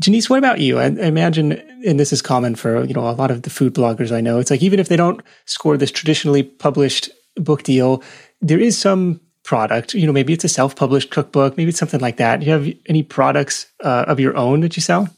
[0.00, 0.78] Jannese, what about you?
[0.78, 1.52] I, imagine,
[1.84, 4.38] and this is common for, you know, a lot of the food bloggers I know,
[4.38, 8.04] it's like, even if they don't score this traditionally published book deal,
[8.40, 9.92] there is some product?
[9.92, 12.38] You know, maybe it's a self-published cookbook, maybe it's something like that.
[12.38, 15.08] Do you have any products uh, of your own that you sell?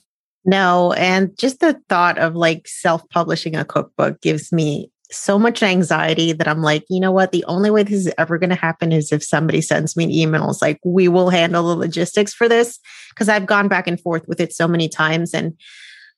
[0.46, 6.32] No, and just the thought of like self-publishing a cookbook gives me so much anxiety
[6.32, 7.32] that I'm like, you know what?
[7.32, 10.10] The only way this is ever going to happen is if somebody sends me an
[10.10, 10.50] email.
[10.50, 12.78] It's like, we will handle the logistics for this.
[13.14, 15.34] Cause I've gone back and forth with it so many times.
[15.34, 15.54] And,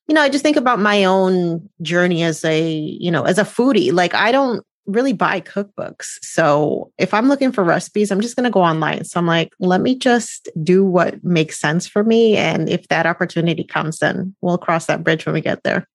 [0.08, 3.44] you know, I just think about my own journey as a, you know, as a
[3.44, 3.92] foodie.
[3.92, 6.18] Like, I don't really buy cookbooks.
[6.22, 9.04] So if I'm looking for recipes, I'm just going to go online.
[9.04, 12.36] So I'm like, let me just do what makes sense for me.
[12.36, 15.88] And if that opportunity comes, then we'll cross that bridge when we get there.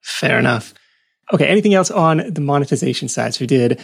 [0.00, 0.72] Fair enough.
[1.32, 1.46] Okay.
[1.46, 3.34] Anything else on the monetization side?
[3.34, 3.80] So we did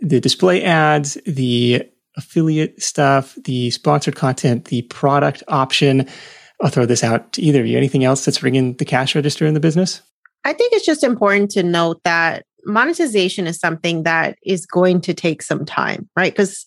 [0.00, 1.84] the display ads, the
[2.16, 6.08] affiliate stuff, the sponsored content, the product option.
[6.60, 7.76] I'll throw this out to either of you.
[7.76, 10.02] Anything else that's ringing the cash register in the business?
[10.44, 15.14] I think it's just important to note that monetization is something that is going to
[15.14, 16.32] take some time, right?
[16.32, 16.66] Because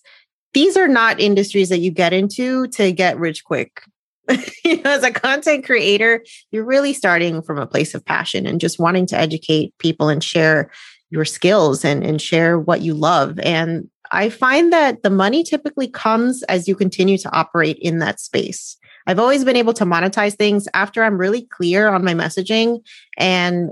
[0.54, 3.82] these are not industries that you get into to get rich quick.
[4.64, 8.62] you know, as a content creator, you're really starting from a place of passion and
[8.62, 10.72] just wanting to educate people and share
[11.10, 13.40] your skills and, and share what you love.
[13.40, 18.20] And I find that the money typically comes as you continue to operate in that
[18.20, 18.78] space.
[19.08, 22.82] I've always been able to monetize things after I'm really clear on my messaging
[23.18, 23.72] and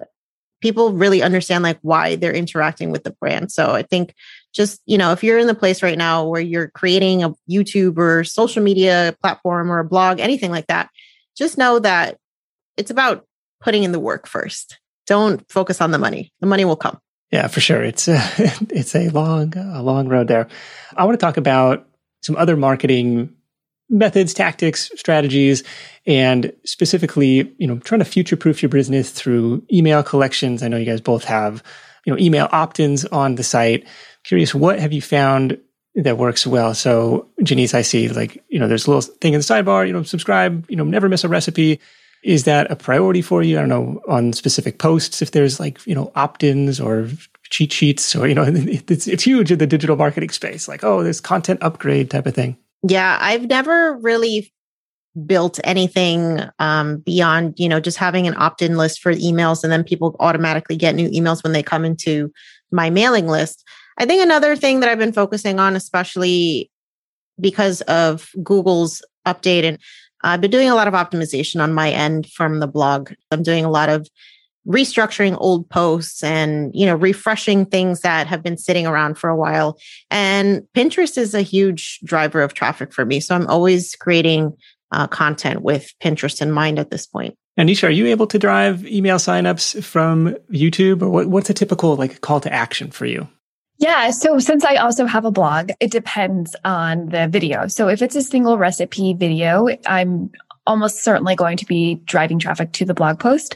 [0.62, 3.52] people really understand like why they're interacting with the brand.
[3.52, 4.14] So I think
[4.54, 7.98] just, you know, if you're in the place right now where you're creating a YouTube
[7.98, 10.90] or social media platform or a blog, anything like that,
[11.38, 12.18] just know that
[12.78, 13.26] it's about
[13.62, 14.80] putting in the work first.
[15.08, 16.32] Don't focus on the money.
[16.42, 17.00] The money will come.
[17.32, 17.84] Yeah, for sure.
[17.84, 20.48] It's uh, a, it's a long, a long road there.
[20.96, 21.88] I want to talk about
[22.22, 23.34] some other marketing
[23.90, 25.64] methods, tactics, strategies,
[26.06, 30.64] and specifically, you know, trying to future proof your business through email collections.
[30.64, 31.62] I know you guys both have,
[32.06, 33.86] you know, email opt-ins on the site.
[34.24, 35.60] Curious, what have you found
[35.96, 36.74] that works well?
[36.74, 39.94] So, Jannese, I see like, you know, there's a little thing in the sidebar, you
[39.94, 41.80] know, subscribe, you know, never miss a recipe.
[42.24, 43.58] Is that a priority for you?
[43.58, 47.10] I don't know on specific posts if there's like, you know, opt-ins or
[47.50, 50.68] cheat sheets or, you know, it's, it's huge in the digital marketing space.
[50.68, 52.58] Like, oh, there's content upgrade type of thing.
[52.88, 54.52] Yeah, I've never really
[55.26, 59.72] built anything um, beyond, you know, just having an opt in list for emails and
[59.72, 62.32] then people automatically get new emails when they come into
[62.72, 63.68] my mailing list.
[64.02, 66.72] I think another thing that I've been focusing on, especially
[67.40, 69.78] because of Google's update, and
[70.24, 73.12] I've been doing a lot of optimization on my end from the blog.
[73.30, 74.10] I'm doing a lot of
[74.68, 79.36] restructuring old posts and you know refreshing things that have been sitting around for a
[79.36, 79.76] while
[80.12, 84.56] and pinterest is a huge driver of traffic for me so i'm always creating
[84.92, 88.86] uh, content with pinterest in mind at this point Anisha, are you able to drive
[88.86, 93.28] email signups from YouTube or what, what's a typical like call to action for you?
[93.82, 94.12] Yeah.
[94.12, 97.68] So since I also have a blog, it depends on the video.
[97.68, 100.30] So if it's a single recipe video, I'm
[100.68, 103.56] almost certainly going to be driving traffic to the blog post.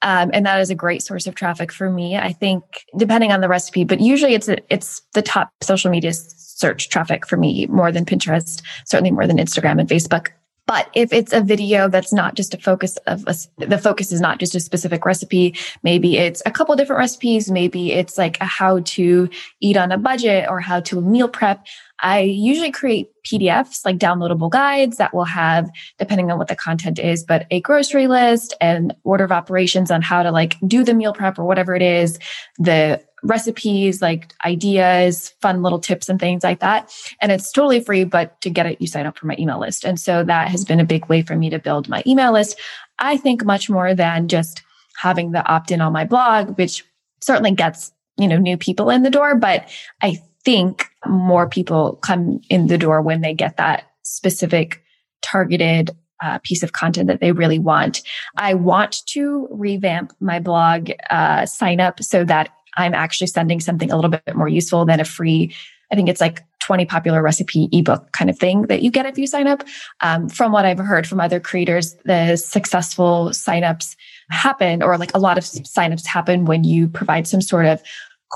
[0.00, 2.16] Um, and that is a great source of traffic for me.
[2.16, 2.64] I think
[2.96, 7.26] depending on the recipe, but usually it's a, it's the top social media search traffic
[7.26, 10.28] for me more than Pinterest, certainly more than Instagram and Facebook.
[10.66, 13.36] But if it's a video that's not just a focus of a,
[13.66, 17.92] the focus is not just a specific recipe, maybe it's a couple different recipes, maybe
[17.92, 19.28] it's like a how to
[19.60, 21.66] eat on a budget or how to meal prep.
[22.00, 26.98] I usually create PDFs, like downloadable guides that will have, depending on what the content
[26.98, 30.94] is, but a grocery list and order of operations on how to like do the
[30.94, 32.18] meal prep or whatever it is,
[32.58, 36.92] the recipes, like ideas, fun little tips and things like that.
[37.20, 39.84] And it's totally free, but to get it, you sign up for my email list.
[39.84, 42.60] And so that has been a big way for me to build my email list.
[42.98, 44.62] I think much more than just
[44.98, 46.84] having the opt in on my blog, which
[47.20, 49.34] certainly gets, you know, new people in the door.
[49.34, 49.68] But
[50.02, 54.80] I think more people come in the door when they get that specific
[55.20, 55.90] targeted
[56.22, 58.00] uh, piece of content that they really want.
[58.36, 63.90] I want to revamp my blog uh, sign up so that I'm actually sending something
[63.90, 65.52] a little bit more useful than a free,
[65.90, 69.18] I think it's like 20 popular recipe ebook kind of thing that you get if
[69.18, 69.64] you sign up.
[70.00, 73.96] Um, from what I've heard from other creators, the successful signups
[74.30, 77.82] happen, or like a lot of signups happen when you provide some sort of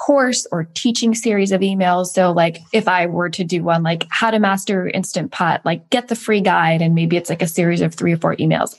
[0.01, 2.07] course or teaching series of emails.
[2.07, 5.91] So like if I were to do one like how to master instant pot, like
[5.91, 8.75] get the free guide and maybe it's like a series of three or four emails.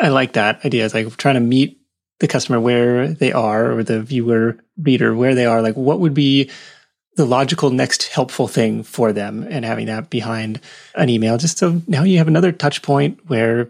[0.00, 0.86] I like that idea.
[0.86, 1.78] It's like trying to meet
[2.18, 5.60] the customer where they are or the viewer reader where they are.
[5.60, 6.50] Like what would be
[7.16, 10.60] the logical next helpful thing for them and having that behind
[10.96, 13.68] an email just so now you have another touch point where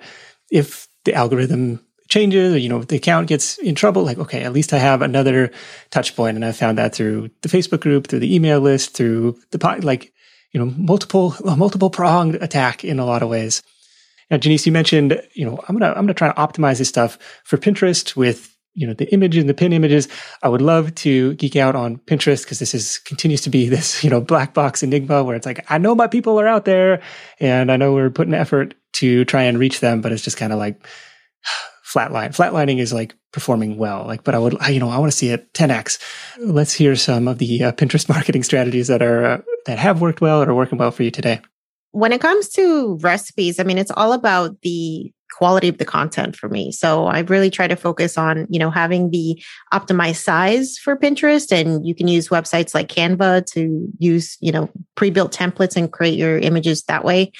[0.50, 4.52] if the algorithm changes or you know the account gets in trouble like okay at
[4.52, 5.50] least i have another
[5.90, 6.36] touch point.
[6.36, 10.12] And i found that through the facebook group through the email list through the like
[10.52, 13.62] you know multiple multiple pronged attack in a lot of ways.
[14.30, 17.18] Now Jannese you mentioned you know i'm gonna i'm gonna try to optimize this stuff
[17.44, 20.08] for pinterest with you know the image and the pin images.
[20.42, 24.02] I would love to geek out on pinterest because this is continues to be this
[24.04, 27.02] you know black box enigma where it's like i know my people are out there
[27.40, 30.52] and i know we're putting effort to try and reach them but it's just kind
[30.52, 30.86] of like
[31.94, 32.34] flatline.
[32.34, 35.30] Flatlining is like performing well, like, but I would, you know, I want to see
[35.30, 36.00] it 10x.
[36.40, 40.20] Let's hear some of the uh, Pinterest marketing strategies that are, uh, that have worked
[40.20, 41.40] well or are working well for you today.
[41.92, 46.36] When it comes to recipes, I mean, it's all about the quality of the content
[46.36, 46.70] for me.
[46.70, 49.40] So I really try to focus on, you know, having the
[49.72, 54.70] optimized size for Pinterest and you can use websites like Canva to use, you know,
[54.94, 57.32] pre-built templates and create your images that way.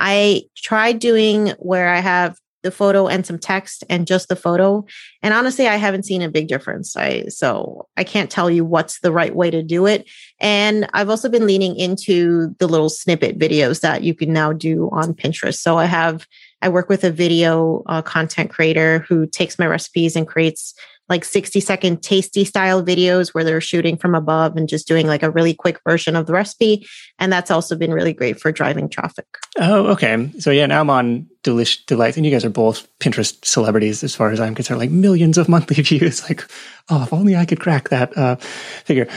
[0.00, 4.84] I tried doing where I have the photo and some text and just the photo.
[5.22, 6.96] And honestly, I haven't seen a big difference.
[6.96, 10.08] I so I can't tell you what's the right way to do it.
[10.40, 14.88] And I've also been leaning into the little snippet videos that you can now do
[14.92, 15.58] on Pinterest.
[15.58, 16.26] So I have
[16.62, 20.74] I work with a video uh, content creator who takes my recipes and creates
[21.08, 25.22] like 60 second tasty style videos where they're shooting from above and just doing like
[25.22, 26.86] a really quick version of the recipe.
[27.18, 29.26] And that's also been really great for driving traffic.
[29.58, 30.30] Oh, okay.
[30.38, 34.14] So yeah, now I'm on Delish Delights, and you guys are both Pinterest celebrities as
[34.14, 36.22] far as I'm concerned, like millions of monthly views.
[36.28, 36.48] Like,
[36.88, 39.08] oh, if only I could crack that uh, figure.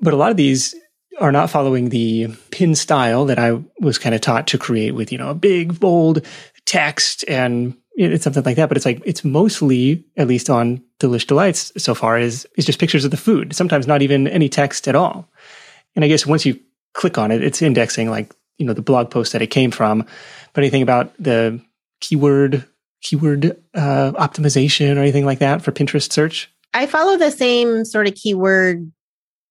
[0.00, 0.74] But a lot of these
[1.20, 5.12] are not following the pin style that I was kind of taught to create with,
[5.12, 6.24] you know, a big, bold
[6.64, 11.26] text and it's something like that, but it's like it's mostly, at least on Delish
[11.26, 13.54] Delights so far, is is just pictures of the food.
[13.54, 15.28] Sometimes not even any text at all.
[15.94, 16.58] And I guess once you
[16.94, 20.06] click on it, it's indexing like you know the blog post that it came from.
[20.52, 21.60] But anything about the
[22.00, 22.66] keyword
[23.02, 26.50] keyword uh, optimization or anything like that for Pinterest search?
[26.74, 28.90] I follow the same sort of keyword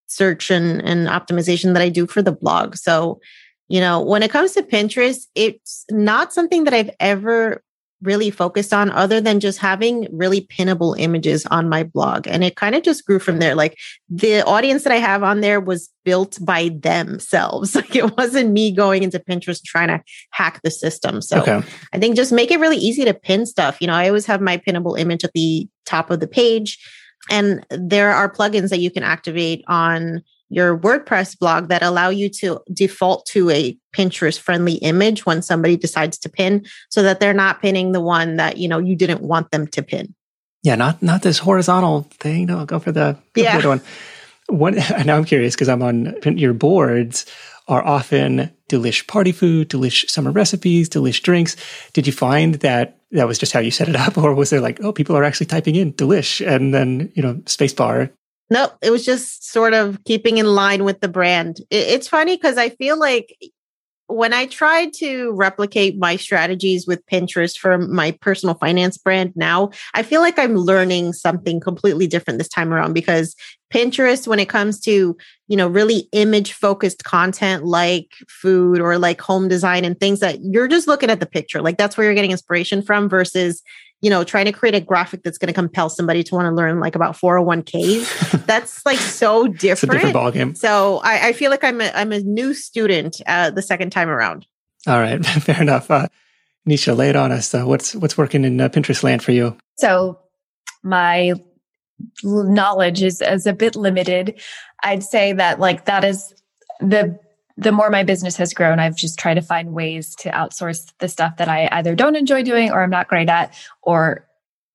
[0.08, 2.76] search and, and optimization that I do for the blog.
[2.76, 3.20] So,
[3.70, 7.64] you know, when it comes to Pinterest, it's not something that I've ever
[8.02, 12.28] really focused on other than just having really pinnable images on my blog.
[12.28, 13.56] And it kind of just grew from there.
[13.56, 13.78] Like
[14.10, 17.76] the audience that I have on there was built by themselves.
[17.82, 21.22] Like it wasn't me going into Pinterest trying to hack the system.
[21.22, 21.64] So okay.
[21.94, 23.78] I think just make it really easy to pin stuff.
[23.82, 26.78] You know, I always have my pinnable image at the top of the page.
[27.30, 30.22] And there are plugins that you can activate on
[30.52, 35.78] your WordPress blog that allow you to default to a Pinterest friendly image when somebody
[35.78, 39.22] decides to pin so that they're not pinning the one that, you know, you didn't
[39.22, 40.14] want them to pin.
[40.62, 42.46] Yeah, not not this horizontal thing.
[42.46, 43.56] No, go for the, go yeah.
[43.56, 43.82] For the one.
[44.48, 44.76] One,
[45.06, 47.26] now I'm curious because I'm on your boards
[47.68, 51.56] are often delish party food, delish summer recipes, delish drinks.
[51.94, 54.62] Did you find that that was just how you set it up, or was there
[54.62, 58.12] like, oh, people are actually typing in delish and then you know spacebar?
[58.52, 61.62] No, it was just sort of keeping in line with the brand.
[61.72, 63.38] it's funny because I feel like
[64.08, 69.70] when I tried to replicate my strategies with Pinterest for my personal finance brand now,
[69.94, 73.38] I feel like I'm learning something completely different this time around because
[73.72, 75.18] Pinterest, when it comes to,
[75.48, 80.40] you know, really image focused content like food or like home design and things that
[80.44, 83.64] you're just looking at the picture, like that's where you're getting inspiration from versus
[84.02, 86.52] you know, trying to create a graphic that's going to compel somebody to want to
[86.52, 88.46] learn like about 401ks.
[88.48, 89.94] that's like so different.
[89.94, 90.58] different ballgame.
[90.58, 94.10] So I, I, feel like I'm a, I'm a new student uh, the second time
[94.10, 94.48] around.
[94.88, 95.92] All right, fair enough.
[95.92, 96.08] Uh,
[96.68, 97.54] Nisha, lay it on us.
[97.54, 99.56] Uh, what's what's working in uh, Pinterest land for you?
[99.78, 100.20] So
[100.84, 101.34] my
[102.24, 104.42] knowledge is, is a bit limited.
[104.84, 106.34] I'd say that like that is
[106.80, 107.20] the
[107.58, 111.08] the more my business has grown, I've just tried to find ways to outsource the
[111.08, 114.26] stuff that I either don't enjoy doing or I'm not great at, or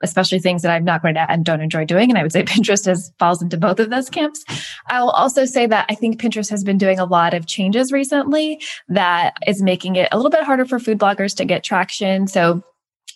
[0.03, 2.11] especially things that I'm not great at and don't enjoy doing.
[2.11, 4.45] And I would say Pinterest has falls into both of those camps.
[4.89, 7.93] I will also say that I think Pinterest has been doing a lot of changes
[7.93, 12.27] recently that is making it a little bit harder for food bloggers to get traction.
[12.27, 12.63] So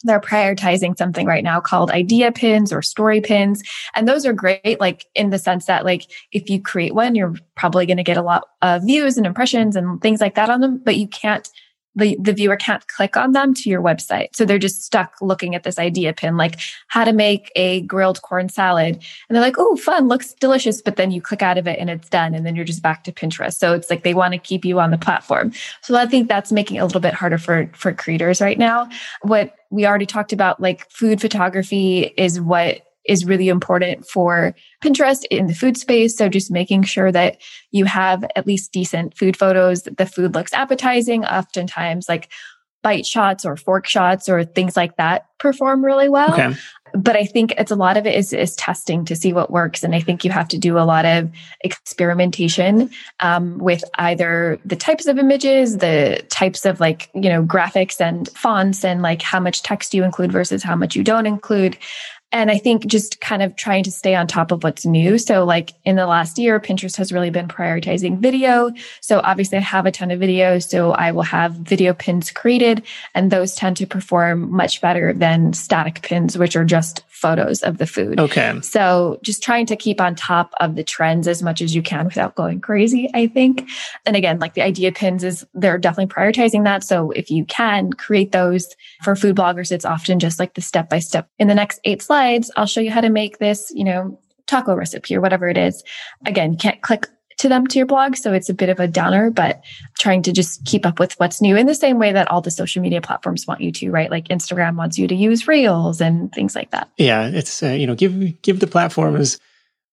[0.05, 3.63] they're prioritizing something right now called idea pins or story pins.
[3.95, 7.35] And those are great, like in the sense that, like, if you create one, you're
[7.57, 10.61] probably going to get a lot of views and impressions and things like that on
[10.61, 11.49] them, but you can't
[11.97, 14.29] the, the viewer can't click on them to your website.
[14.35, 18.23] So they're just stuck looking at this idea pin, like how to make a grilled
[18.23, 18.95] corn salad.
[19.29, 20.81] And they're like, oh, fun, looks delicious.
[20.81, 22.35] But then you click out of it and it's done.
[22.35, 23.55] And then you're just back to Pinterest.
[23.55, 25.53] So it's like they want to keep you on the platform.
[25.83, 28.89] So I think that's making it a little bit harder for, for creators right now.
[29.23, 34.55] What we already talked about, like food photography is what is really important for
[34.85, 36.17] Pinterest in the food space.
[36.17, 37.39] So just making sure that
[37.73, 41.25] you have at least decent food photos, that the food looks appetizing.
[41.25, 42.29] Oftentimes, like
[42.83, 46.33] bite shots or fork shots or things like that perform really well.
[46.33, 46.55] Okay.
[46.95, 49.85] But I think it's a lot of it is, is testing to see what works.
[49.85, 51.31] And I think you have to do a lot of
[51.63, 52.91] experimentation
[53.21, 58.29] um, with either the types of images, the types of like, you know, graphics and
[58.31, 61.79] fonts and like how much text you include versus how much you don't include.
[62.33, 65.19] And I think just kind of trying to stay on top of what's new.
[65.19, 68.71] So like in the last year, Pinterest has really been prioritizing video.
[69.01, 70.69] So obviously I have a ton of videos.
[70.69, 75.53] So I will have video pins created and those tend to perform much better than
[75.53, 78.19] static pins, which are just photos of the food.
[78.19, 78.59] Okay.
[78.63, 82.07] So just trying to keep on top of the trends as much as you can
[82.07, 83.69] without going crazy, I think.
[84.07, 86.83] And again, like the idea pins is they're definitely prioritizing that.
[86.83, 90.89] So if you can create those for food bloggers, it's often just like the step
[90.89, 91.29] by step.
[91.39, 92.20] In the next eight slides,
[92.57, 95.83] I'll show you how to make this, you know, taco recipe or whatever it is.
[96.27, 97.09] Again, you can't click
[97.39, 98.17] to them to your blog.
[98.17, 99.63] So it's a bit of a downer, but
[99.99, 102.51] trying to just keep up with what's new in the same way that all the
[102.51, 104.11] social media platforms want you to, right?
[104.11, 106.91] Like Instagram wants you to use reels and things like that.
[106.99, 107.29] Yeah.
[107.29, 109.39] It's, uh, you know, give, give the platforms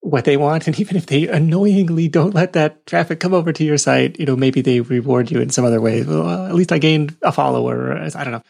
[0.00, 0.66] what they want.
[0.66, 4.26] And even if they annoyingly don't let that traffic come over to your site, you
[4.26, 6.02] know, maybe they reward you in some other way.
[6.02, 7.96] Well, at least I gained a follower.
[7.96, 8.42] I don't know.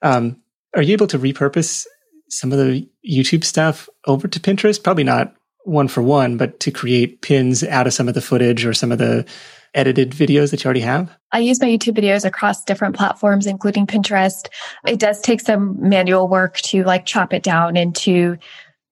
[0.00, 0.42] Um,
[0.76, 1.86] are you able to repurpose
[2.28, 4.82] some of the YouTube stuff over to Pinterest?
[4.82, 8.64] Probably not one for one, but to create pins out of some of the footage
[8.64, 9.26] or some of the
[9.74, 11.14] edited videos that you already have?
[11.32, 14.48] I use my YouTube videos across different platforms, including Pinterest.
[14.86, 18.36] It does take some manual work to like chop it down into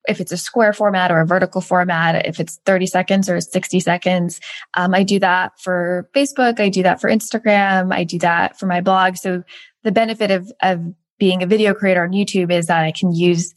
[0.09, 3.81] if it's a square format or a vertical format, if it's 30 seconds or 60
[3.81, 4.41] seconds.
[4.75, 6.61] Um, I do that for Facebook.
[6.61, 7.93] I do that for Instagram.
[7.93, 9.17] I do that for my blog.
[9.17, 9.43] So
[9.83, 13.55] the benefit of, of being a video creator on YouTube is that I can use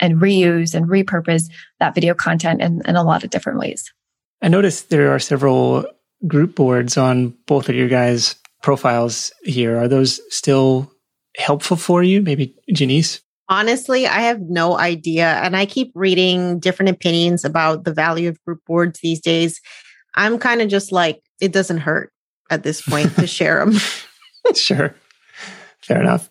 [0.00, 3.92] and reuse and repurpose that video content in, in a lot of different ways.
[4.42, 5.86] I noticed there are several
[6.26, 9.76] group boards on both of your guys' profiles here.
[9.78, 10.90] Are those still
[11.36, 12.22] helpful for you?
[12.22, 13.20] Maybe Jannese?
[13.48, 15.26] Honestly, I have no idea.
[15.26, 19.60] And I keep reading different opinions about the value of group boards these days.
[20.14, 22.10] I'm kind of just like, it doesn't hurt
[22.50, 23.78] at this point to share them.
[24.54, 24.94] sure.
[25.82, 26.30] Fair enough.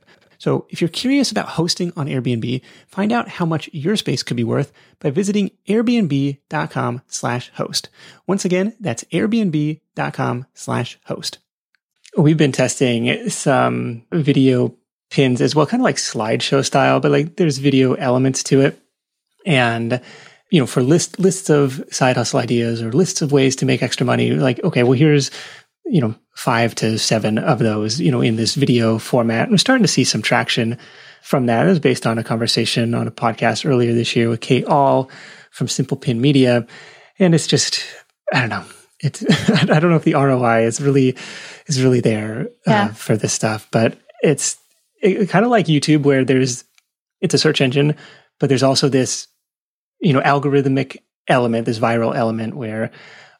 [0.41, 4.37] So if you're curious about hosting on Airbnb, find out how much your space could
[4.37, 7.89] be worth by visiting airbnb.com slash host.
[8.25, 11.37] Once again, that's airbnb.com slash host.
[12.17, 14.75] We've been testing some video
[15.11, 18.81] pins as well, kind of like slideshow style, but like there's video elements to it.
[19.45, 20.01] And,
[20.49, 23.83] you know, for list, lists of side hustle ideas or lists of ways to make
[23.83, 25.29] extra money, like, okay, well, here's,
[25.91, 29.49] you know, five to seven of those, you know, in this video format.
[29.49, 30.77] I'm starting to see some traction
[31.21, 31.65] from that.
[31.65, 35.09] It was based on a conversation on a podcast earlier this year with Kate Ahl
[35.51, 36.65] from Simple Pin Media.
[37.19, 37.83] And it's just,
[38.33, 38.65] I don't know.
[39.01, 39.23] It's,
[39.69, 41.17] I don't know if the ROI is really,
[41.67, 44.57] is really there uh, for this stuff, but it's
[45.01, 46.63] it, kind of like YouTube, where there's
[47.19, 47.95] it's a search engine,
[48.39, 49.27] but there's also this
[49.99, 52.91] you know algorithmic element, this viral element where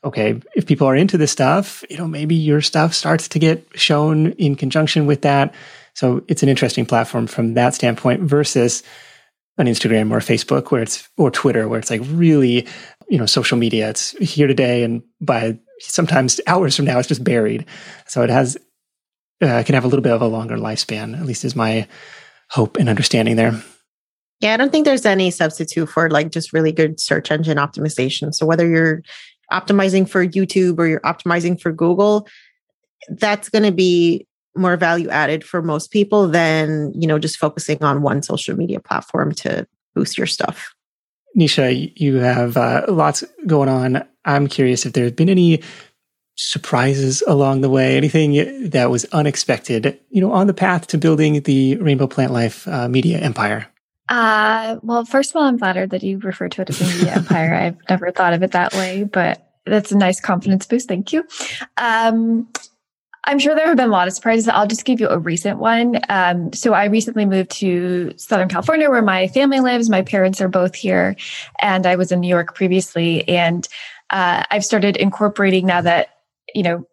[0.04, 3.68] okay, if people are into this stuff, you know, maybe your stuff starts to get
[3.76, 5.54] shown in conjunction with that.
[5.94, 8.82] So it's an interesting platform from that standpoint versus
[9.58, 12.68] an Instagram or Facebook where it's or Twitter where it's like really,
[13.10, 13.90] you know, social media.
[13.90, 17.66] It's here today and by sometimes hours from now it's just buried.
[18.08, 18.58] So it has
[19.42, 21.20] uh, can have a little bit of a longer lifespan.
[21.20, 21.88] At least is my
[22.50, 23.62] hope and understanding there.
[24.40, 28.34] Yeah, I don't think there's any substitute for like just really good search engine optimization.
[28.34, 29.04] So whether you're
[29.52, 32.28] optimizing for YouTube or you're optimizing for Google,
[33.10, 37.82] that's going to be more value added for most people than, you know, just focusing
[37.84, 40.74] on one social media platform to boost your stuff.
[41.38, 44.06] Nisha, you have uh, lots going on.
[44.26, 45.62] I'm curious if there's been any
[46.36, 47.98] surprises along the way?
[47.98, 52.68] Anything that was unexpected, you know, on the path to building the Rainbow Plant Life
[52.68, 53.68] uh, media empire?
[54.12, 57.14] Uh, well, first of all, I'm flattered that you refer to it as a media
[57.16, 57.54] empire.
[57.54, 60.90] I've never thought of it that way, but that's a nice confidence boost.
[60.90, 61.24] Thank you.
[61.78, 62.50] Um,
[63.24, 64.50] I'm sure there have been a lot of surprises.
[64.50, 66.02] I'll just give you a recent one.
[66.10, 69.90] Um, so I recently moved to Southern California where my family lives.
[69.90, 71.16] My parents are both here
[71.62, 73.26] and I was in New York previously.
[73.30, 73.66] And,
[74.10, 76.10] uh, I've started incorporating now that
[76.54, 76.86] you know,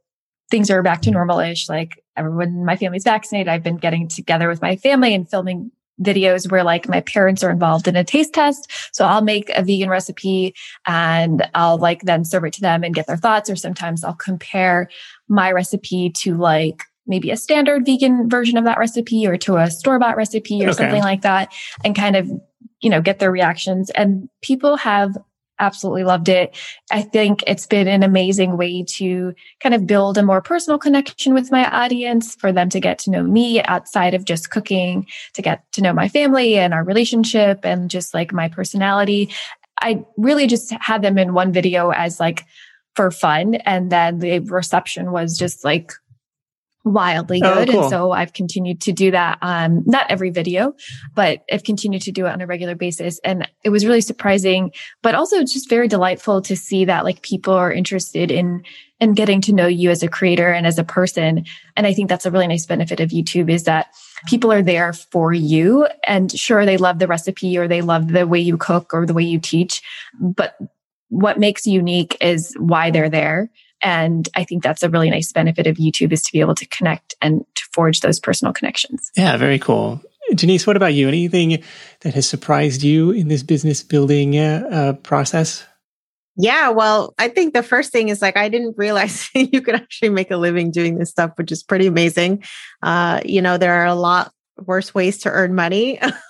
[0.51, 1.69] things are back to normal-ish.
[1.69, 3.49] Like everyone in my family's vaccinated.
[3.49, 5.73] I've been getting together with my family and filming
[6.03, 8.71] videos where like my parents are involved in a taste test.
[8.93, 10.55] So I'll make a vegan recipe
[10.87, 13.51] and I'll like then serve it to them and get their thoughts.
[13.51, 14.89] Or sometimes I'll compare
[15.29, 19.71] my recipe to like maybe a standard vegan version of that recipe or to a
[19.71, 20.77] store bought recipe or okay.
[20.77, 21.53] something like that
[21.85, 22.31] and kind of,
[22.81, 23.91] you know, get their reactions.
[23.91, 25.17] And people have
[25.59, 26.57] absolutely loved it.
[26.91, 31.35] I think it's been an amazing way to kind of build a more personal connection
[31.35, 35.43] with my audience, for them to get to know me outside of just cooking, to
[35.43, 39.31] get to know my family and our relationship and just like my personality.
[39.81, 42.45] I really just had them in one video as like
[42.95, 43.55] for fun.
[43.55, 45.93] And then the reception was just like
[46.85, 47.69] wildly oh, good.
[47.69, 47.83] Oh, cool.
[47.83, 49.39] And so I've continued to do that.
[49.43, 50.75] Um, not every video,
[51.15, 53.21] but I've continued to do it on a regular basis.
[53.25, 54.73] And it was really surprising,
[55.03, 58.63] but also just very delightful to see that like people are interested in,
[59.01, 61.45] in getting to know you as a creator and as a person.
[61.77, 63.89] And I think that's a really nice benefit of YouTube is that
[64.27, 65.87] people are there for you.
[66.07, 69.15] And sure, they love the recipe or they love the way you cook or the
[69.15, 69.83] way you teach,
[70.21, 70.57] but
[71.11, 73.51] what makes you unique is why they're there
[73.83, 76.67] and I think that's a really nice benefit of YouTube is to be able to
[76.69, 79.11] connect and to forge those personal connections.
[79.17, 80.01] Yeah, very cool.
[80.35, 81.09] Denise, what about you?
[81.09, 81.63] Anything
[82.01, 85.65] that has surprised you in this business building uh, uh, process?
[86.37, 90.11] Yeah, well, I think the first thing is like I didn't realize you could actually
[90.11, 92.45] make a living doing this stuff, which is pretty amazing.
[92.83, 94.33] Uh, you know, there are a lot
[94.65, 96.01] worse ways to earn money.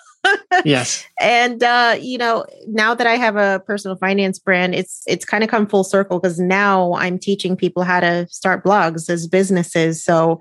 [0.64, 1.04] yes.
[1.20, 5.42] And uh, you know, now that I have a personal finance brand, it's it's kind
[5.42, 10.04] of come full circle because now I'm teaching people how to start blogs as businesses.
[10.04, 10.40] So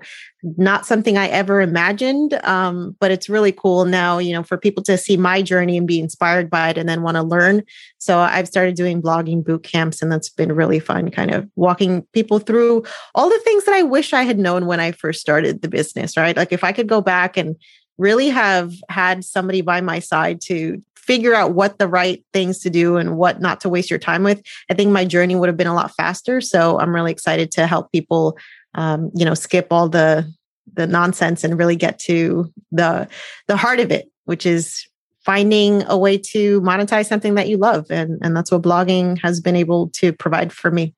[0.56, 4.84] not something I ever imagined, um, but it's really cool now, you know, for people
[4.84, 7.64] to see my journey and be inspired by it and then want to learn.
[7.98, 12.02] So I've started doing blogging boot camps and that's been really fun, kind of walking
[12.12, 12.84] people through
[13.16, 16.16] all the things that I wish I had known when I first started the business,
[16.16, 16.36] right?
[16.36, 17.56] Like if I could go back and
[17.98, 22.68] really have had somebody by my side to figure out what the right things to
[22.68, 25.56] do and what not to waste your time with, I think my journey would have
[25.56, 26.42] been a lot faster.
[26.42, 28.36] So I'm really excited to help people,
[28.74, 30.30] um, you know, skip all the
[30.74, 33.08] the nonsense and really get to the
[33.46, 34.86] the heart of it, which is
[35.24, 39.40] finding a way to monetize something that you love, and and that's what blogging has
[39.40, 40.94] been able to provide for me.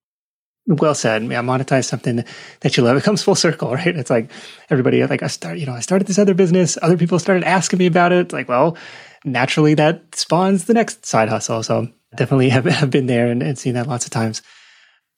[0.79, 1.23] Well said.
[1.25, 2.25] Yeah, monetize something
[2.61, 2.97] that you love.
[2.97, 3.97] It comes full circle, right?
[3.97, 4.31] It's like
[4.71, 6.79] everybody like I start, you know, I started this other business.
[6.81, 8.21] Other people started asking me about it.
[8.21, 8.77] It's like, well,
[9.25, 11.63] naturally that spawns the next side hustle.
[11.63, 14.43] So definitely have, have been there and, and seen that lots of times.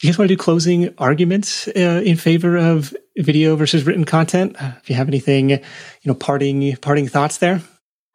[0.00, 4.04] Do you guys want to do closing arguments uh, in favor of video versus written
[4.04, 4.56] content?
[4.60, 5.60] Uh, if you have anything, you
[6.06, 7.62] know, parting parting thoughts there.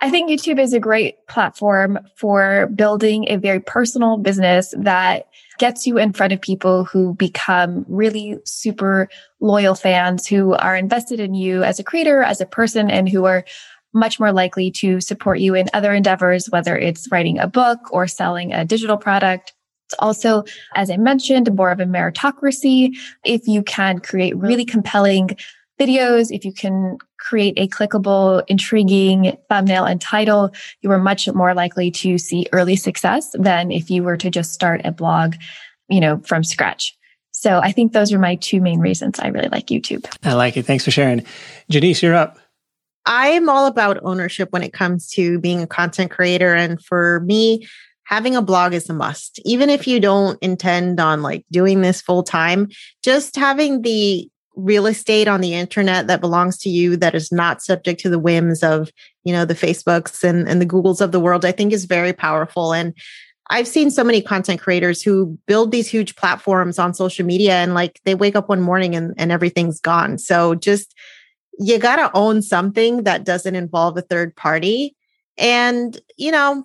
[0.01, 5.27] I think YouTube is a great platform for building a very personal business that
[5.57, 11.19] gets you in front of people who become really super loyal fans who are invested
[11.19, 13.45] in you as a creator, as a person, and who are
[13.93, 18.07] much more likely to support you in other endeavors, whether it's writing a book or
[18.07, 19.53] selling a digital product.
[19.87, 20.43] It's also,
[20.75, 22.97] as I mentioned, more of a meritocracy.
[23.23, 25.29] If you can create really compelling
[25.79, 30.51] videos, if you can create a clickable, intriguing thumbnail and title,
[30.81, 34.53] you are much more likely to see early success than if you were to just
[34.53, 35.35] start a blog,
[35.89, 36.97] you know, from scratch.
[37.31, 40.05] So I think those are my two main reasons I really like YouTube.
[40.23, 40.65] I like it.
[40.65, 41.23] Thanks for sharing.
[41.71, 42.39] Jannese, you're up.
[43.05, 46.53] I'm all about ownership when it comes to being a content creator.
[46.53, 47.67] And for me,
[48.03, 49.39] having a blog is a must.
[49.45, 52.69] Even if you don't intend on like doing this full time,
[53.03, 57.61] just having the real estate on the internet that belongs to you that is not
[57.61, 58.91] subject to the whims of,
[59.23, 62.11] you know, the Facebooks and, and the Googles of the world, I think is very
[62.11, 62.73] powerful.
[62.73, 62.93] And
[63.49, 67.73] I've seen so many content creators who build these huge platforms on social media and
[67.73, 70.17] like they wake up one morning and, and everything's gone.
[70.17, 70.93] So just
[71.59, 74.95] you got to own something that doesn't involve a third party.
[75.37, 76.63] And, you know,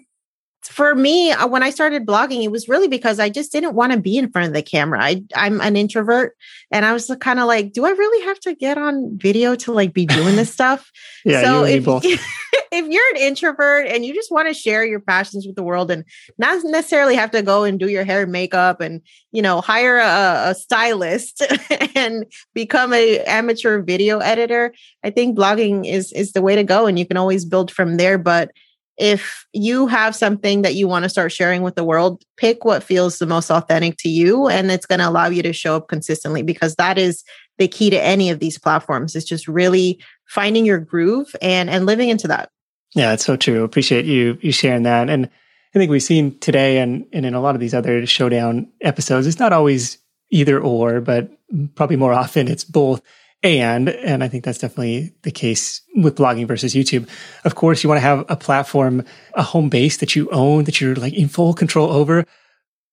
[0.65, 3.93] for me, uh, when I started blogging, it was really because I just didn't want
[3.93, 5.03] to be in front of the camera.
[5.03, 6.37] I, I'm an introvert,
[6.71, 9.73] and I was kind of like, "Do I really have to get on video to
[9.73, 10.91] like be doing this stuff?"
[11.25, 12.05] yeah, so if, both.
[12.05, 15.91] if you're an introvert and you just want to share your passions with the world,
[15.91, 16.05] and
[16.39, 19.01] not necessarily have to go and do your hair and makeup, and
[19.33, 21.43] you know, hire a, a stylist
[21.97, 26.87] and become a amateur video editor, I think blogging is is the way to go,
[26.87, 28.17] and you can always build from there.
[28.17, 28.53] But
[28.99, 32.83] if you have something that you want to start sharing with the world, pick what
[32.83, 34.49] feels the most authentic to you.
[34.49, 37.25] And it's going to allow you to show up consistently because that is
[37.59, 39.17] the key to any of these platforms.
[39.17, 42.51] It's just really finding your groove and, and living into that.
[42.95, 43.65] Yeah, it's so true.
[43.65, 45.09] Appreciate you, you sharing that.
[45.09, 45.27] And
[45.75, 49.27] I think we've seen today and, and in a lot of these other showdown episodes,
[49.27, 49.99] it's not always
[50.31, 51.31] either or, but
[51.75, 53.01] probably more often it's both
[53.43, 57.09] and and i think that's definitely the case with blogging versus youtube.
[57.45, 60.81] Of course you want to have a platform a home base that you own that
[60.81, 62.25] you're like in full control over.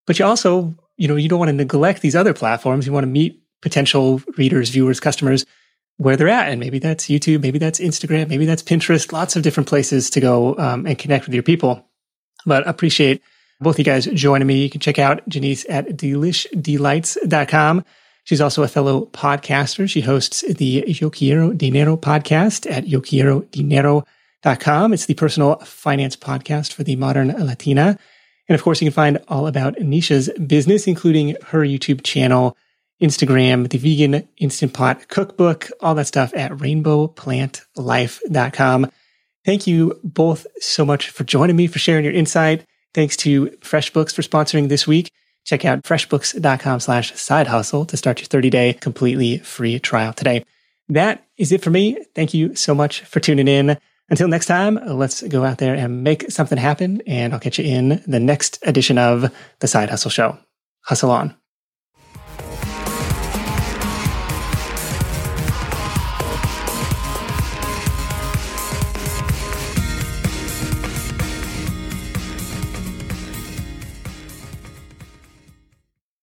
[0.07, 2.85] But you also you know you don't want to neglect these other platforms.
[2.85, 5.45] You want to meet potential readers viewers customers
[5.97, 6.49] where they're at.
[6.49, 10.19] And maybe that's youtube maybe that's instagram maybe that's pinterest lots of different places to
[10.19, 11.85] go um, and connect with your people.
[12.45, 13.21] But appreciate
[13.61, 14.63] both you guys joining me.
[14.63, 17.85] You can check out Jannese at delishedelights.com
[18.29, 19.89] She's also a fellow podcaster.
[19.89, 24.93] She hosts the Yo Quiero Dinero podcast at yoquierodinero.com.
[24.93, 27.97] It's the personal finance podcast for the modern Latina.
[28.47, 32.55] And of course, you can find all about Nisha's business, including her YouTube channel,
[33.01, 38.91] Instagram, the vegan instant pot cookbook, all that stuff at rainbowplantlife.com.
[39.43, 42.63] Thank you both so much for joining me, for sharing your insight.
[42.93, 45.09] Thanks to FreshBooks for sponsoring this week.
[45.49, 50.45] Check out freshbooks.com slash side hustle to start your 30 day completely free trial today.
[50.89, 51.97] That is it for me.
[52.13, 53.75] Thank you so much for tuning in.
[54.11, 57.01] Until next time, let's go out there and make something happen.
[57.07, 60.37] And I'll catch you in the next edition of the Side Hustle Show.
[60.81, 61.35] Hustle on.